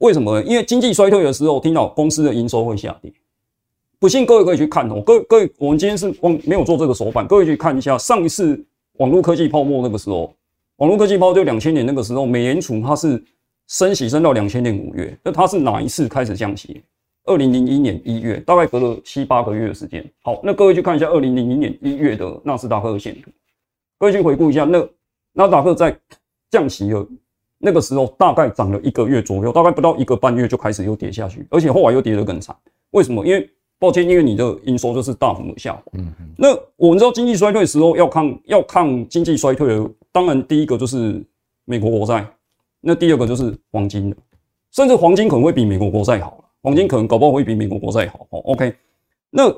[0.00, 0.46] 为什么呢？
[0.46, 3.10] 因为经济衰退的时候，听到公司的营收会下跌。
[3.98, 8.62] 不信各位可以去看哦，各位各位，我们今天是光没有做这个手板，各位去看一下上一次。
[8.98, 10.34] 网络科技泡沫那个时候，
[10.76, 13.22] 网络科技泡沫就两千年那个时候，美联储它是
[13.68, 16.82] 升息升到两千年五月，那它是哪一次开始降息？
[17.24, 20.04] 二零零一年一月，大概隔了七八个月的时间。
[20.22, 23.30] 好，那各位去看一下二零零一年一月的纳斯达克的线图，
[23.98, 24.78] 各位去回顾一下，那
[25.32, 25.96] 纳斯达克在
[26.50, 27.06] 降息了
[27.58, 32.56] 那个时候，大概涨了一个月左右，大概不到一个半月就开始又跌下去，而且后来又跌得更惨。
[32.90, 33.24] 为什么？
[33.24, 33.48] 因为
[33.80, 35.82] 抱歉，因为你的营收就是大幅的下滑。
[35.92, 41.24] 嗯，那我们知道经济衰退的时候要抗要抗经济衰退的，当然第一个就是
[41.64, 42.26] 美国国债，
[42.80, 44.16] 那第二个就是黄金了，
[44.72, 48.26] 甚至黄金可能会比美国国债好，黄金可能搞不好会比美国国债好。
[48.30, 48.74] OK，
[49.30, 49.48] 那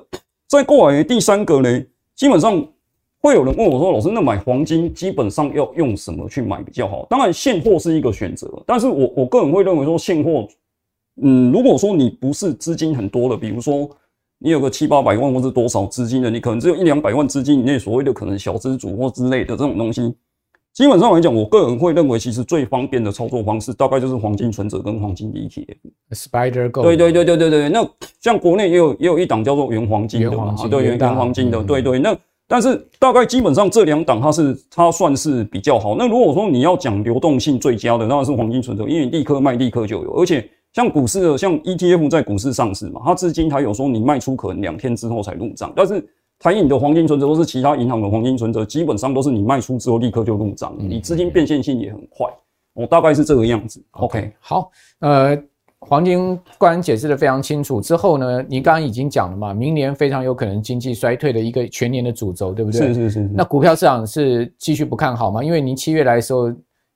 [0.46, 1.82] 再过来第三个呢，
[2.14, 2.62] 基本上
[3.20, 10.46] 会有人问我说：“老师，那买黄金基本上要用什么去买比较好？”当然，现货是一个选择，但是我我个人会认为说现货，
[11.22, 13.90] 嗯，如果说你不是资金很多的，比如说。
[14.42, 20.14] 你有个七八百万或是多少资金的，你可能只有一两百万资金以内，所谓的可能小资主或之类的这种东西，
[20.72, 25.76] 基本上来讲，我个人会认为，其实最方便的操作方式，大概就是黄金存折跟黄金 ETF。
[26.12, 26.82] Spider Gold。
[26.84, 27.86] 对对对对对对，那
[28.18, 31.98] 像国内也有也有一档叫做原黄金的嘛，对原原黄金的，对对。
[31.98, 32.16] 那
[32.48, 35.94] 但是大概基本上这两档它是它算是比较好。
[35.94, 40.48] 那如果说你要讲流动性最佳的，当然是黄金存折，因为立刻卖立刻就有，而且。
[40.72, 52.26] 像股市的，像 ETF 在股市上市嘛，它资金它有说你卖出可能两天之后才入账，但是台银的黄金存折都是其他银行的黄金存折，基本上都是你卖出之后立刻就入账，你资金变现性也很快，
[52.72, 53.82] 我大概是这个样子。
[53.90, 55.36] OK，好，呃，
[55.80, 62.80] 黄金官员解释的非常清楚之后呢，你刚刚已经讲了嘛，明年非常有可能经济衰退的一个全年的主轴，对不对？
[62.80, 63.30] 是是是。
[63.34, 65.42] 那股票市场是继续不看好吗？
[65.42, 66.48] 因为您七月来的时候。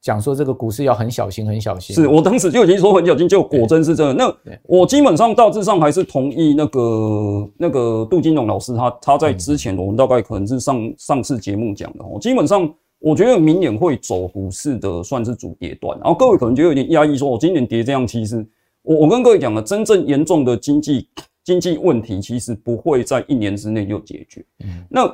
[0.04, 1.96] 讲说这个股市要很小心，很小心。
[1.96, 4.14] 是我当时就已经说很小心，就果真是这样。
[4.14, 4.30] 那
[4.64, 12.18] 我基本上大致上还是同意那个那个杜金龙老师他他在之前我们大概可能是上上次节目讲的哦。
[12.20, 18.46] 基本上我觉得明年会走股市的算是主跌段，然后各位可能觉得有点压抑，说我今年跌这样，其实
[18.82, 21.08] 我我跟各位讲了，真正严重的经济
[21.42, 24.44] 经济问题其实不会在一年之内就解决。
[24.66, 25.10] 嗯，那。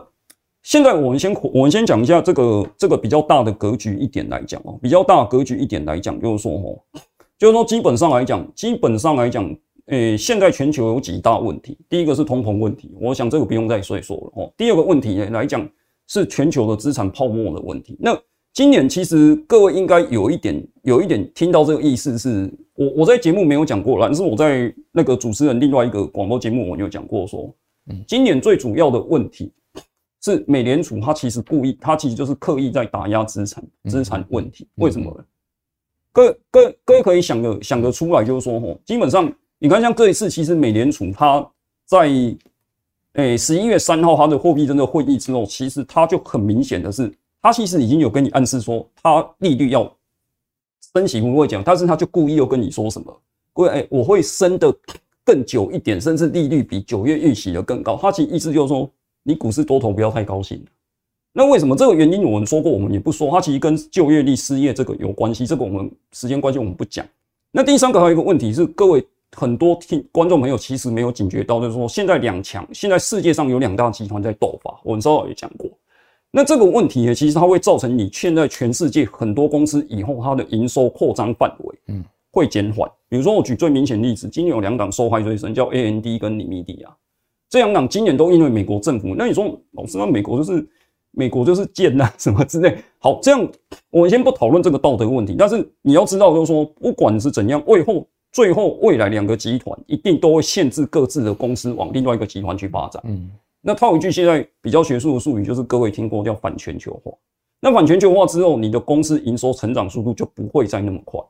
[0.63, 6.79] 现在我们先我们先讲一下这个这个比较大的格局一点来讲哦，比较大格局一点来讲就是说哦，
[7.39, 14.53] 就是说基本上来讲，基本上来讲，诶，现在全球有几大问题，第一个是通膨问题，我想这个不用再说一说了哦。
[14.59, 15.67] 第二个问题呢来讲
[16.09, 17.97] 是全球的资产泡沫的问题。
[17.99, 18.15] 那
[18.53, 27.51] 今年其实各位应该有一点有一点听到这个意思是，我我在节目没有讲过，但是我在那个主持人另外一个广播节目我有讲过说，
[28.07, 29.51] 今年最主要的问题。
[30.23, 34.69] 是美联储，它其实故意，它其实就是刻意在打压资产资产问题。
[34.75, 35.25] 为什么呢？
[36.13, 41.49] 各各各位可以想得想得出来，就是说，吼，基本上你看，像这一次，其实美联储它
[41.87, 42.11] 在
[43.15, 49.91] 诶十一月三号它的货币政策会议之后，其实它就很明显的是，它其实已经有跟你暗示说，它利率要
[50.93, 53.23] 升息不会讲，但是它就故意又跟你说什么，
[53.55, 54.71] 各位，诶我会升的
[55.25, 57.97] 更久一点，甚至利率比九月预期的更高。
[58.03, 58.91] 它其实意思就是说。
[59.23, 60.65] 你股市多头不要太高兴。
[61.33, 65.47] 那为什么这个原因我们说过，我们也不说，它其实跟就业率、失业这个有关系。
[65.47, 67.07] 这个我们时间关系我们不讲。
[67.53, 69.05] 那第三个还有一个问题是，各位
[69.37, 74.81] 很多听观众朋友其实没有警觉到，就是说现在两强，现在世界上有两大集团在斗法。
[74.83, 75.71] 我们稍早也讲过。
[76.33, 82.91] 那这个问题呢，其实它会造成你现在全世界很多公司以后它的营收扩张范围，嗯，会减缓。
[83.09, 86.89] 比如说我举最明显例子，今年有两档受害最深，叫 A N D 跟 NVIDIA。
[87.51, 90.65] 这两档今年都因为美国政府，那你说老师，那美国就是
[91.11, 92.79] 美国就是贱呐，什么之类。
[92.99, 93.47] 好，这样
[93.91, 103.03] 我们先不讨论这个道德问题，但是你要知道，就是说不管是怎样，最后最后未来两个集团一定都会限制各自的公司往另外一个集团去发展。
[103.05, 103.29] 嗯，
[103.61, 107.11] 那套一句现在比较学术的术语，就是各位听过叫反全球化。
[107.61, 111.21] 那反全球化之后，你的公司营收成长速度就不会再那么快。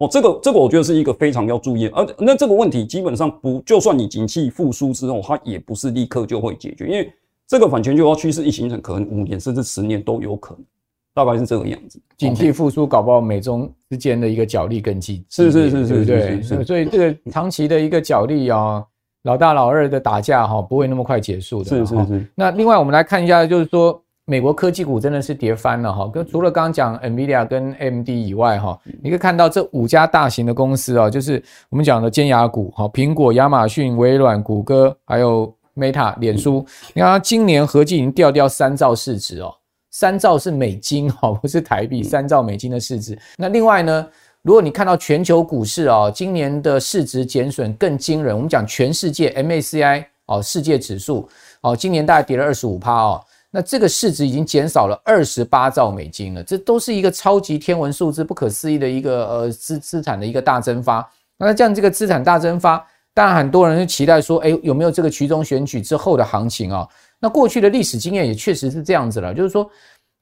[0.00, 7.12] 哦，这个这个我觉得是一个非常要注意，而那这个问题基本上不，就算你景气复苏之后，它也不是立刻就会解决，因为
[7.46, 10.64] 这个反全球化趋势一形成，可能五年甚至十年都有可能，
[11.12, 12.00] 大概是这个样子。
[12.16, 18.82] 景气复苏搞不好美中之间的一个角力更激，是是是是，对，所以这个长期的一个角力啊，
[19.24, 21.68] 老大老二的打架哈，不会那么快结束的。
[21.68, 22.26] 是是是。
[22.34, 24.02] 那另外我们来看一下，就是说。
[24.26, 39.52] 美国科技股真的是跌翻了哈，跟除了刚刚讲 NVIDIA 跟 AMD 以外哈，你可以看到这五家大型的公司啊，就是我们讲的尖牙股哈，苹果、亚马逊、微软、谷歌，还有 Meta、脸书，你看它今年合计已经掉掉三兆市值哦，
[39.90, 43.18] 三兆是美金哈， 不是台币，三兆美金的市值。
[43.36, 44.06] 那另外呢，
[44.42, 51.28] 如果你看到全球股市啊，今年的市值减损更惊人，我们讲全世界 MACI 哦，世界指数
[51.62, 53.20] 哦，今年大概跌了二十五趴哦。
[53.52, 61.04] 那这个市值已经减少了二十八兆美金了，这都是一个超级天文数字，不可思议的一个呃资资产的一个大蒸发。
[61.36, 66.86] 那这样这个资产大蒸发，当然很多人就期待说，哎，有没有这个期中选举之后的行情啊？
[67.18, 69.68] 那过去的历史经验也确实是这样子了，就是说，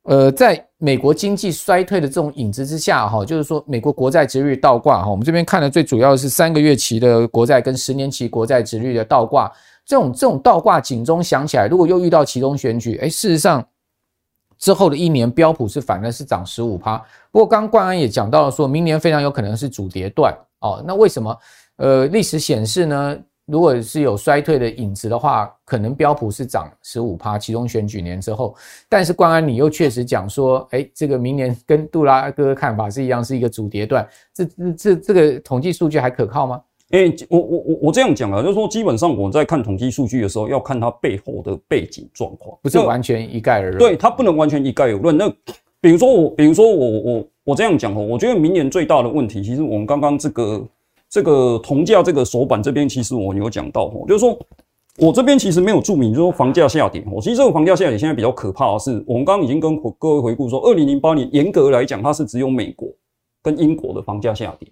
[0.05, 9.53] 呃，在美国经济衰退的这种影子之下，哈，就是说美国国债殖率倒挂，哈，我们这边看的最主要是三个月期的国债跟十年期国债殖率的倒挂。
[9.89, 13.67] 这种这种倒挂警钟响起来，如果又遇到其中选举，哎，事实上，
[14.59, 16.99] 之后的一年标普是反而是涨十五趴。
[17.33, 20.85] 不过刚刚冠安也讲到了，说明年非常有可能是主跌段哦。
[20.87, 21.35] 那为什么？
[21.77, 23.17] 呃，历史显示呢，
[23.47, 28.55] 如果是有衰退的影子的话，可能标普是涨十五趴，其中选举年之后。
[28.91, 34.07] 但是冠安你又确实讲说，哎，这个明年跟杜拉哥看法是一样，是一个主跌段。
[34.35, 36.61] 这这这这个统计数据还可靠吗？
[36.91, 43.79] 哎、欸，我我我我这样讲啊，就是说，基本上我在看统计数据的时候，要看它背后的背景状况，不是完全一概而论。
[43.79, 45.15] 对，它不能完全一概而论。
[45.15, 45.29] 那
[45.83, 50.67] 比如说我，比如说我我我这样讲哦，我觉得明年最大的问题，其实我们刚刚这个
[51.11, 54.39] 这个铜价这个手板这边，其实我有讲到哦，就是说
[54.97, 57.05] 我这边其实没有注明，就是说房价下跌。
[57.13, 62.89] 我其实这个房价下跌现在比较可怕的是，我们刚刚已经跟各位回顾说，二零零八年严格来讲，它是只有美国
[63.43, 64.67] 跟英国的房价下跌。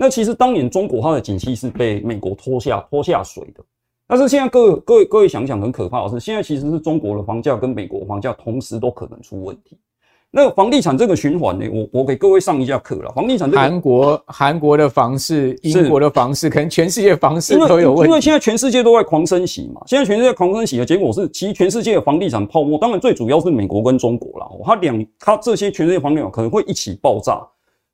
[0.00, 3.60] 那其实当年中国它的景气是被美国拖下拖下水的，
[4.06, 9.76] 但是现在各位各位各位想想，很可怕的是，现在其实是中国的房价跟美国房价同时都可能出问题。
[10.30, 13.10] 那房地产这个循环呢，我我给各位上一下课了。
[13.10, 18.08] 房地产这个韩国韩国的房市，英国的房市，可能全世界房市都有问题。
[18.08, 27.44] 因为现在全世界都在狂升息嘛，现在全世界狂升息的结果是，其实全世界的房地产泡沫，当然最主要是美国跟中国啦，它两它这些全世界房地产可能会一起爆炸。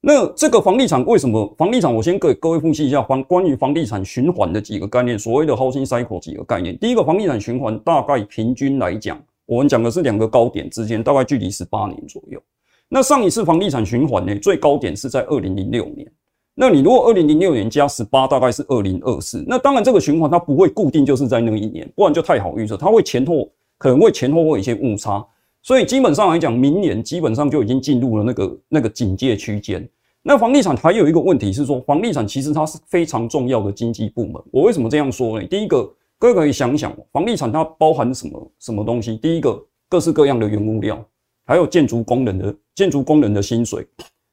[0.07, 1.51] 那这个房地产为什么？
[1.57, 6.77] 房地产我先给各位复习一下房关于房地产循环的几个概念，所谓的 housing cycle 几个概念。
[6.79, 12.39] 第一个，房地产循环大概平均来讲，我们讲的是两个高点之间大概距离十八年左右。
[12.87, 16.07] 那上一次房地产循环呢，最高点是在二零零六年。
[16.55, 19.43] 那你如果二零零六年加十八，大概是二零二四。
[19.49, 23.49] 那当然这个循环它不会固定就是在那一年，不然就太好预测，它会前后
[23.79, 25.25] 可能会前后会有一些误差。
[25.65, 29.89] 所以基本上来讲，明年基本上就已经进入了那个那个警戒区间。
[30.23, 34.35] 那房地产还有一个问题是说，房地产其实它是非常重要的经济部门。
[34.51, 35.47] 我为什么这样说呢？
[35.47, 39.17] 第一个，各位可以想想，房地产它包含什么什么东西？
[39.17, 39.59] 第一个，
[39.89, 41.03] 各式各样的原物料，
[41.47, 43.87] 还有建筑工人的建筑工人的薪水，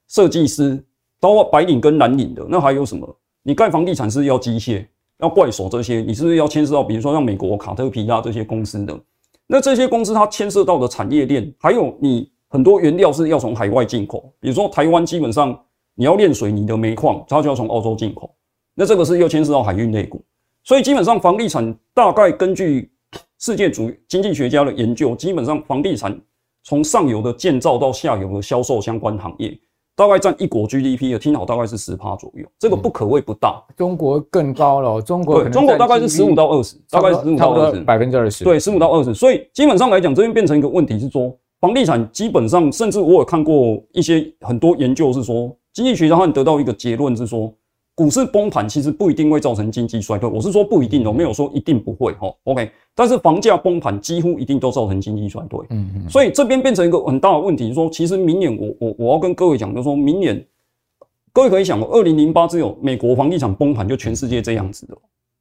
[0.08, 0.84] 设计师，
[1.18, 2.46] 包括白领跟蓝领的。
[2.46, 3.08] 那还有什么？
[3.42, 4.86] 你盖房地产是要机械，
[5.20, 9.00] 要怪手这些，你是不是要牵涉到，比如说像美国卡特皮拉这些公司的？
[9.46, 15.58] 那这些公司它牵涉到的产业链，还有你很多原料是要从海外进口，比如说台湾基本上。
[15.94, 18.34] 你要炼水泥的煤矿，它就要从澳洲进口，
[18.74, 20.24] 那这个是又牵涉到海运内股，
[20.64, 22.90] 所以基本上房地产大概根据
[23.38, 26.18] 世界主经济学家的研究，基本上房地产
[26.62, 29.54] 从上游的建造到下游的销售相关行业，
[29.94, 33.62] 大概占一国 GDP 的听好大概是十趴左右，这个不可谓不大。
[33.68, 39.14] 嗯、中国更高了，中国对中国大概是十五到二十，大概十五到二十，百分之二十，对，十五到二十。
[39.14, 45.54] 所以基本上来讲，这边变成一个问题是说，房地产基本上，甚至我有看过一些很多研究是说。
[45.74, 47.50] 经济学家他们得到一个结论是说，
[47.94, 50.28] 股市崩盘其实不一定会造成经济衰退。
[50.28, 52.34] 我是说不一定哦，没有说一定不会哈。
[52.44, 55.60] OK，但是房价崩盘几乎一定都造成经济衰退。
[55.68, 56.08] 嗯嗯。
[56.08, 60.42] 所以这边变成一个很大的问题，就是说其实明年我我我要跟各位讲，就是说明年
[61.34, 64.96] 各位可以想，二零零八只有美国房地产崩盘，就全世界这样子的，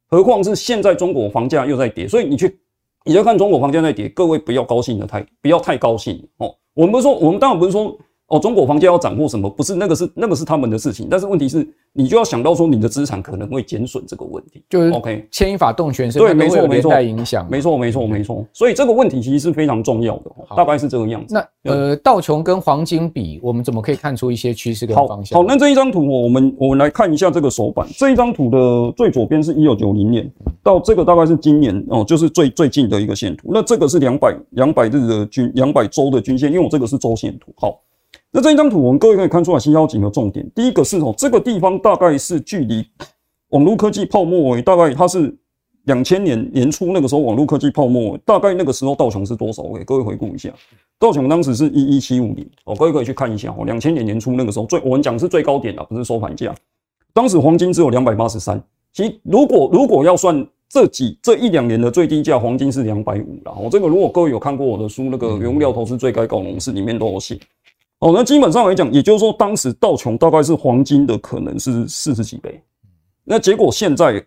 [0.09, 2.05] 何况是现在中国房价又在跌。
[2.05, 2.59] 所以你去
[3.05, 6.53] 你在看中国房价在跌，各位不要高兴的太不要太高兴哦。
[6.73, 7.97] 我们不是说，我们当然不是说。
[8.31, 9.49] 哦，中国房价要涨或什么？
[9.49, 21.35] 不是那个是那个是他们的事情，但是问题是，你就要想到说你的资产可能会减损这个问题，就是 OK 牵一发动全身，对，没错没错，影响，没错没错没错，所以这个问题其实是非常重要的，大概是这个样子。
[21.35, 25.35] 那呃，道琼跟黄金比，我们怎么可以看出一些趋势跟方向？
[25.37, 30.31] 好，好，那这一张图我们我们来看一下这个手板，这一张图的最左边是一九九零年
[30.63, 33.49] 到这个大概是今年哦，就是最最近的一个线图。
[33.51, 37.77] 那这个是两百两百日的均两百周的均线，因为我这个是周线图，好。
[38.33, 40.49] 那这一张图，我们各位可以看出来，其实有几个重点。
[40.55, 42.85] 第一个是哦，这个地方大概是距离
[43.49, 45.35] 网络科技泡沫为大概它是
[45.83, 49.61] 两千年年初那个时候，网络科技泡沫大概那个时候道琼是多少？
[49.63, 50.49] 我给各位回顾一下，
[50.97, 56.55] 道琼当时是一一七五零哦，各位可以去看一下哦，两千年年初那个时候最我们讲是最高点啊，不是收盘价。
[57.13, 58.63] 当时黄金只有两百八十三，
[58.93, 63.53] 其实如果如果要算这几这一两年的最低价，黄金是两百五了。
[63.61, 67.37] 我这个如果各位有看过我的书，那个原物料投资最该搞农事里面都有写。
[68.01, 72.59] 哦，那基本上来讲，也就是说，当时道琼大概是黄金的可能是四十几倍。
[73.23, 74.23] 那结果现在，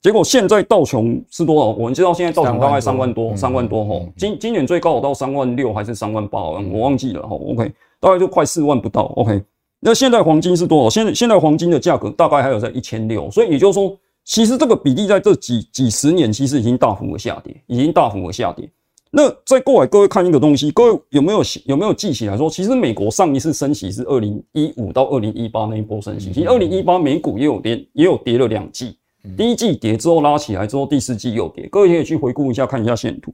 [0.00, 1.66] 结果现在道琼是多少？
[1.70, 4.00] 我们知道现在道琼大概三万多，三万多哈。
[4.16, 6.40] 今今年最高到三万六还是三万八？
[6.40, 7.36] 我忘记了哈。
[7.36, 9.02] OK，大概就快四万不到。
[9.14, 9.40] OK，
[9.78, 10.90] 那现在黄金是多少？
[10.90, 13.30] 现在现在黄金的价格大概还有在一千六。
[13.30, 18.68] 所以也就是说，其实这个比例在这几几十年其实已经大幅的下跌，已经大幅的下跌。
[19.14, 28.96] 那再过来，各位看一个东西，各位有没有有没有记起来说，其实美国上一次升息是二零一五到二零一八那一波升息，其实二零一八美股也有跌，也有跌了两季，
[29.36, 33.30] 第一季跌之后拉起来之后，第四季又跌，各位可以去回顾一下，看一下线图。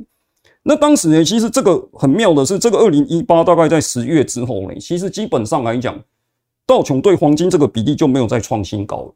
[0.64, 5.96] 那当时呢，其实这个很妙的是，这个二零一八大概在十月之后呢，其实基本上来讲，
[6.66, 9.14] 道琼对黄金这个比例就没有再创新高了，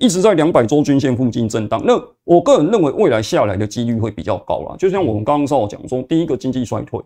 [0.00, 1.80] 一直在两百周均线附近震荡。
[1.84, 1.92] 那
[2.24, 4.74] 我个人认为，未来下来的几率会比较高啦。
[4.78, 6.98] 就像我们刚刚稍微讲说，第一个经济衰退，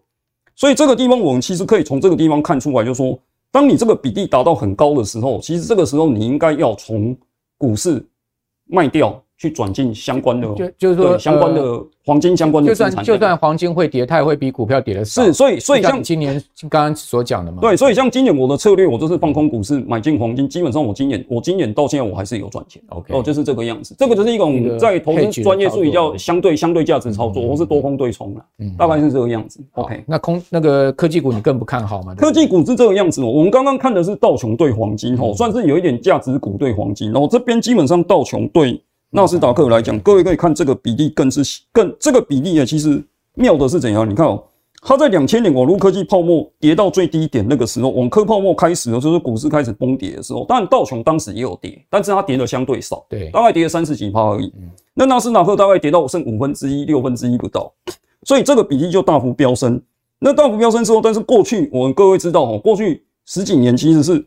[0.54, 3.18] 所以这个地方我们其实可以从这个地方看出来，就是说，
[3.50, 7.16] 当你这个比例达到很高的时候，其实这个时候你应该要从
[7.58, 8.06] 股市
[8.66, 9.20] 卖掉。
[9.44, 15.22] 去转进相关的，就就是说相关的黄金相关的资产，就算就算黄金会跌，它也会比股票跌的少。
[15.22, 20.48] 是，所以所以像今年刚刚所讲的嘛，对，所以像今年我的策略，我就是放空股市，买进黄金。
[20.48, 22.80] 基本上我今年我今年到现在我还是有赚钱。
[22.88, 23.94] OK，哦，就是这个样子。
[23.98, 28.44] 这个就是一种在投资专业术语叫相对相对价值操作，或是多空对冲了，
[28.78, 29.60] 大概是这个样子。
[29.74, 32.14] OK，那空那个科技股你更不看好吗？
[32.14, 33.26] 科技股是这个样子哦。
[33.26, 37.12] 我们刚刚看的是道琼对黄金哦，算是有一点价值股对黄金。
[37.12, 38.80] 然后这边基本上道琼对。
[39.16, 41.40] 纳斯达克来讲，各位可以看这个比例更是
[41.72, 43.00] 更这个比例啊，其实
[43.34, 44.10] 妙的是怎样？
[44.10, 44.42] 你看哦，
[44.82, 54.52] 它在两千年网络科技泡沫跌到最低点那个时候，网科泡沫开始的时候，股市开始崩跌的时候，当然道琼当时也有跌，但是它跌的相对少，对，大概跌了三十几趴而已。
[54.94, 57.72] 那纳斯达克大概跌到剩五分之一、六分之一不到，
[58.24, 59.80] 所以这个比例就大幅飙升。
[60.18, 64.26] 那大幅飙升之后，但是过去我们各位知道哦，过去十几年其实是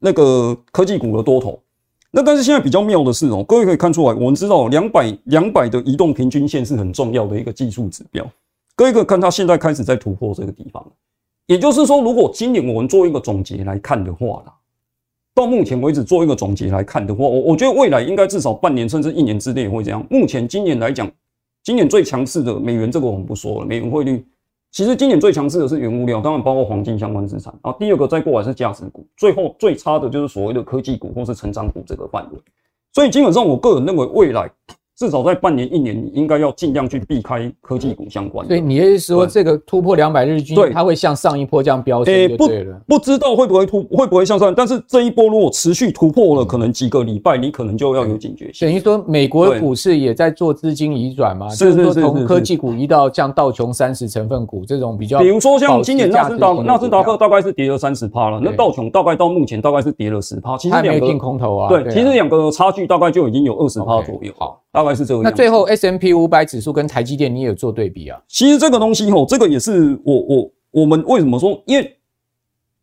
[0.00, 1.60] 那个科技股的多头。
[2.16, 8.26] 那但是现在比较妙的是哦，各位可以看出来，我们知道两百两百的移动平均线是很重要的一个技术指标。
[8.74, 10.82] 各位可以看它现在开始在突破这个地方，
[11.44, 14.54] 也就是说，如果今年我们做一个总结来看的话啦，
[15.34, 20.02] 到目前为止做一个总结来看的话，我我觉得未来应该至少半年甚至一年之内会这样。
[20.08, 21.06] 目前今年来讲，
[21.64, 24.24] 今年最强势的美元这个我们不说了，美元汇率。
[24.70, 27.52] 其实今年最强势的是原物料，当然包括黄金相关资产。
[27.62, 32.38] 然后，第二个再过来是价值股，最后最差的就是所谓的科技股或是成长股这个范围。
[32.92, 34.50] 所以基本上，我个人认为未来。
[34.96, 38.48] 至少在半年一年，你应该要尽量去避开科技股相关的。
[38.48, 42.14] 所以你是说，这个突破两百日均，对，它会像上一波这样飙升？
[42.14, 42.48] 诶，不
[42.86, 44.54] 不知道会不会突，会不会向上？
[44.54, 48.66] 但是这一波如果持续突破了，可能几个礼拜，你可能就要有警觉性。
[48.66, 51.46] 等于说，美国的股市也在做资金移转嘛？
[51.50, 60.56] 是是是，从科技股移到像道琼三十成分股这种比较，比如说像今年纳斯达纳斯达克大概是跌了三十趴了，那道琼大概到目前大概是跌了十趴。
[60.56, 64.32] 其实两个空头啊，对，其实两个差距大概就已经有二十趴左右。
[64.38, 64.62] 好。
[64.76, 65.30] 大概是这个样子。
[65.30, 68.22] 那最后 S M P 五百指数跟台积电，你也有做对比啊？
[68.28, 71.62] 其实这个东西吼，这个也是我我我们为什么说？
[71.64, 71.96] 因为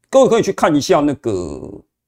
[0.09, 1.61] 各位可以去看一下那个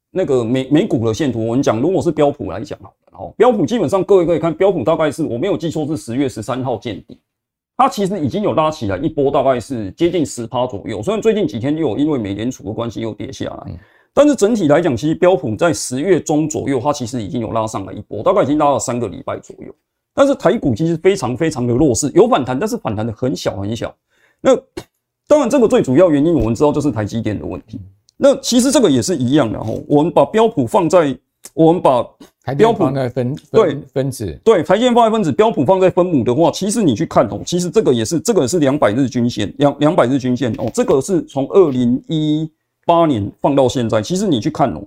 [0.09, 1.45] 那个美美股的线图。
[1.45, 7.19] 我们讲，如果是标普来讲啊，哦，标普基本上各位可以看，标普大概是我没有记错是十月十三号见底，
[7.77, 10.99] 它其实已经有拉起来一波，大概是接近十趴左右。
[11.03, 13.63] 虽然最近几天又有因为美联储的关系又跌下来。
[13.67, 13.77] 嗯
[14.17, 19.75] 但是整体来讲，其实标普在十月中左右，它其实已经有拉上了一波，大概已经拉了三个礼拜左右。
[20.13, 23.93] 但是台股其实非常非常的弱势，有反弹，但是反弹的很小很小。
[24.39, 24.55] 那
[25.27, 27.81] 当然，这个最主要原因我们知道就是台积电的问题。
[28.15, 29.69] 那其实这个也是一样的哈。
[29.85, 31.13] 我们把标普放在，
[31.53, 32.01] 我们把
[32.57, 42.49] 标普放在分对分子，对台积电放在分子，标普放在分母的话，其实你去看哦，其实这个也是这个是两百日均线，两两百日均线哦，这个是从二零一。
[42.85, 44.81] 八年放到现在，其实你去看哦，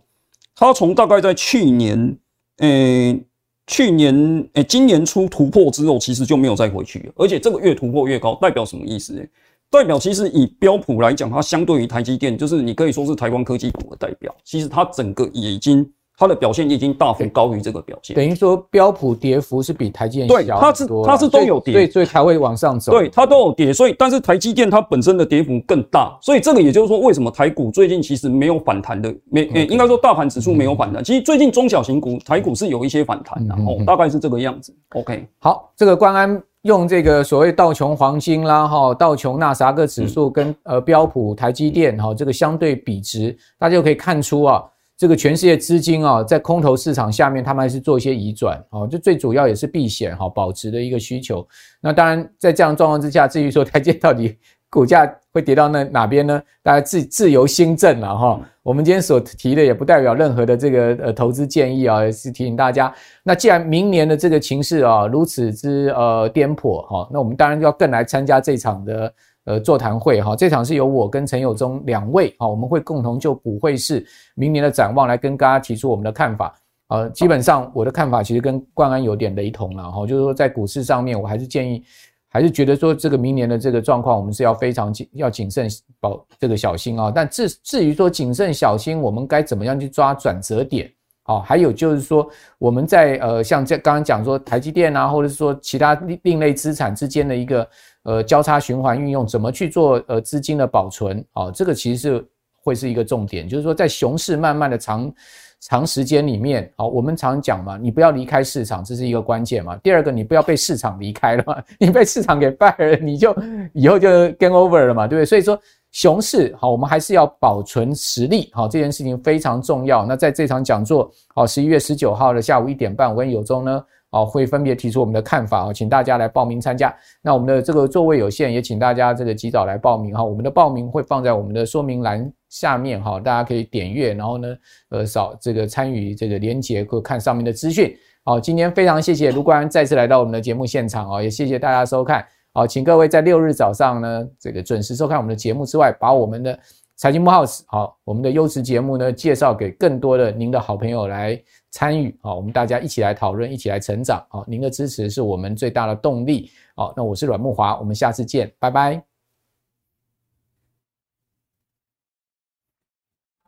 [0.54, 2.16] 它从大概在去年，
[2.58, 3.20] 诶、
[3.66, 9.14] 去年，诶、今年初突破之后，其实就没有再回去了，而且这个越突破越高，代表什么意思？
[9.18, 9.28] 诶，
[9.70, 15.86] 代表其实以标普来讲，它相对于台积电，就是你可以说是台湾科技股的代表，其实它整个已经。
[16.18, 22.90] 它的表现已经大幅高于这个表现，等于说标普跌幅是比台积电小它是它是都有跌，所以所以才会往上走。
[22.90, 31.04] 对，它都有跌，所以但是台积电它本身的跌幅更大，所以这个也就是说，为什么台股最近其实没有反弹的，没诶，应该说大盘指数没有反弹。
[31.04, 34.74] 其实最近中小型股台股是有一些反弹的，哦，大概是这个样子。
[34.94, 44.64] OK，好，这个关安用这个所谓道琼黄金啦，哈，道琼纳斯达克指数跟呃标普台积电哈，这个相对比值，大家就可以看出啊。
[44.98, 51.46] 这个全世界资金啊，在空头市场下面，他们还是做一些移转，哦，这最主要也是避险哈，保值的一个需求。
[51.80, 54.36] 那当然，在这样状况之下，至于说台积到底
[54.68, 56.42] 股价会跌到那哪边呢？
[56.64, 58.40] 大家自自由心证了哈。
[58.64, 62.92] 我们今天所提的也不代表任何的这个呃投资建议啊，也是提醒大家。
[63.22, 69.14] 那既然明年的这个情势啊如此之呃颠簸哈，那我们当然要更来参加这场的。
[69.48, 76.54] 呃，座谈会哈，这场是由我跟陈友忠两位哈，我们会共同就股会市明年的展望来跟大家提出我们的看法。
[76.88, 81.82] 呃，基本上我的看法其实跟冠安有点雷同了哈，就是说在股市上面，我还是建议，
[82.28, 85.66] 还是觉得说这个明年的这个状况，我们是要非常谨要谨慎
[85.98, 87.10] 保这个小心啊。
[87.10, 90.92] 但至至于说谨慎小心，我们该怎么样去抓转折点？
[91.22, 92.28] 好，还有就是说
[92.58, 97.66] 我们在呃像这刚刚讲说台积电啊，或者是说其他另类资产之间的一个。
[98.08, 101.50] 呃交叉循环运用，怎么去做呃资金的保存啊？
[101.50, 102.26] 这个其实是
[102.64, 105.12] 会是一个重点，就是说在熊市慢慢的长
[105.60, 109.76] 长时间里面，好，我们常讲嘛，你不要离开市场，这是一个关键嘛。
[109.82, 113.36] 第二个，你不要被市场离开了嘛， 你被市场给败了，你就
[113.74, 115.26] 以后就 game over 了嘛，对不对？
[115.26, 115.60] 所以说。
[115.90, 120.04] 熊市好，我们还是要保存实力好，这件事情非常重要。
[120.04, 126.94] 那在这场讲座好，十一月十九号的下午一点半，我跟有忠呢，啊会分别提出我们的看法啊，请大家来报名参加。
[127.22, 130.24] 那我们的这个座位有限，也请大家这个及早来报名哈。
[130.24, 134.56] 我们的报名会放在我们的说明栏下面哈，大家可以点阅，然后呢，
[134.90, 137.94] 呃，扫这个参与这个连结或看上面的资讯。
[138.24, 142.24] 好，今天非常谢谢卢官再次来到我们的节目现场啊，也谢谢大家收看。
[142.54, 146.58] 好，请各位在六日早上呢，这个准时收看我们的节目之外，把我们的
[146.98, 151.40] 财经慕 House 好，我们的优质节目呢，介绍给更多的您的好朋友来
[151.70, 152.12] 参与。
[152.20, 154.20] 好，我们大家一起来讨论，一起来成长。
[154.28, 156.50] 好，您的支持是我们最大的动力。
[156.74, 159.00] 好，那我是阮慕华，我们下次见，拜拜。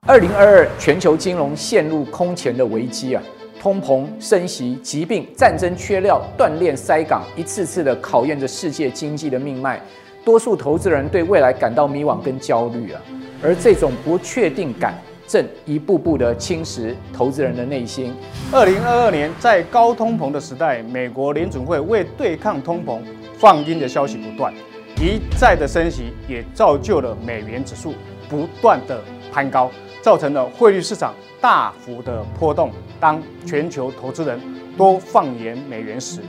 [0.02, 3.22] 二零二二全球金融陷入空前的危机啊！
[3.60, 9.82] 通膨、升息、疾病、战争、缺料、断链、塞港，一次次的考验着世界经济的命脉。
[10.24, 13.00] 多数投资人对未来感到迷惘跟焦虑啊，
[13.42, 14.94] 而这种不确定感
[15.26, 18.12] 正一步步的侵蚀投资人的内心。
[18.52, 23.00] 二零二二年，在高通膨的时代，美国联准会为对抗通膨
[23.38, 24.52] 放鹰的消息不断，
[24.96, 27.94] 一再的升息也造就了美元指数
[28.28, 29.00] 不断的
[29.32, 29.70] 攀高，
[30.02, 32.70] 造成了汇率市场大幅的波动。
[32.98, 34.38] 当全球投资人
[34.76, 36.20] 都放眼美元时，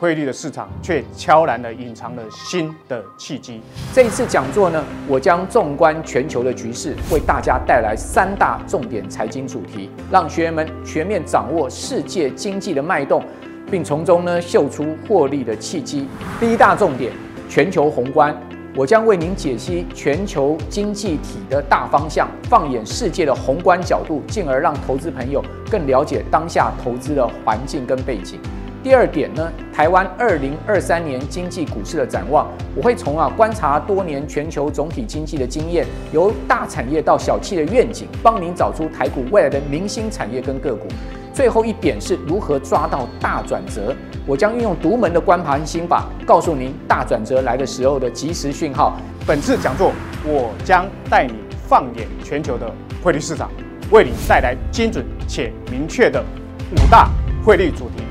[0.00, 3.60] 汇率的市场却悄然地隐藏了新的契机。
[3.92, 13.22] 这一次讲座呢，我将纵观全球的局势，为大家带来三大重点财经主题，让学员们全面掌握世界经济的脉动，
[13.70, 16.08] 并从中呢嗅出获利的契机。
[16.40, 17.12] 第一大重点，
[17.46, 18.34] 全球宏观。
[18.74, 28.40] 我将为您解析全球经济体的大方向，放眼世界的宏观角度，进而让投资朋友更了解当下投资的环境跟背景。
[28.82, 40.86] 第二点呢，台湾二零二三年经济股市的展望，我会从啊观察多年全球总体经济的经验，由大产业到小企的愿景，帮您找出台股未来的明星产业跟个股。
[41.34, 43.94] 最后一点是如何抓到大转折，
[44.26, 48.96] 我将运用独门的观盘心法，告诉您大转折来的时候的及时讯号。
[49.26, 49.92] 本次讲座，
[50.24, 51.34] 我将带你
[51.68, 52.66] 放眼全球的
[53.04, 53.50] 汇率市场，
[53.90, 56.24] 为你带来精准且明确的
[56.72, 57.10] 五大
[57.44, 58.02] 汇率主题，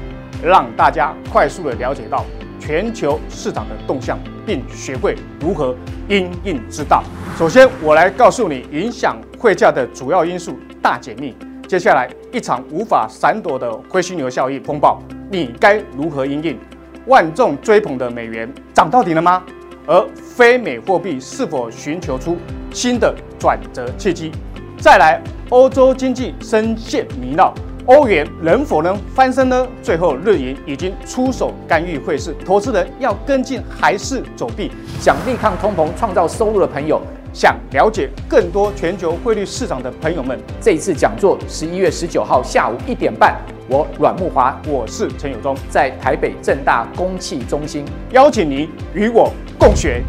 [0.44, 2.26] 让大家快速的了解到
[2.60, 5.76] 全球市场的动向，并学会如何
[6.08, 7.04] 因应之道。
[7.38, 11.36] 首先，我来告诉你影响汇价的主要因素大解密。
[11.68, 16.58] 接下来一场无法闪躲的灰犀牛效应风暴，你该如何因应？
[17.06, 19.44] 万众追捧的美元涨到底了吗？
[19.88, 22.38] 而非美货币是否寻求出
[22.72, 24.32] 新的转折契机？
[24.80, 27.52] 再来，欧洲经济深陷泥淖，
[27.90, 29.68] 欧元能否能翻身呢？
[29.82, 34.70] 最后，日银已经出手干预汇市，投资人要跟进还是走避？
[35.00, 37.02] 想力抗通膨、创造收入的朋友。
[37.34, 43.36] 想了解更多全球汇率市场的朋友们，这一次讲座十一月十九号下午一点半，
[43.68, 50.04] 我阮木华，我是陈友忠，在台北正大公企中心，邀请您与我共学。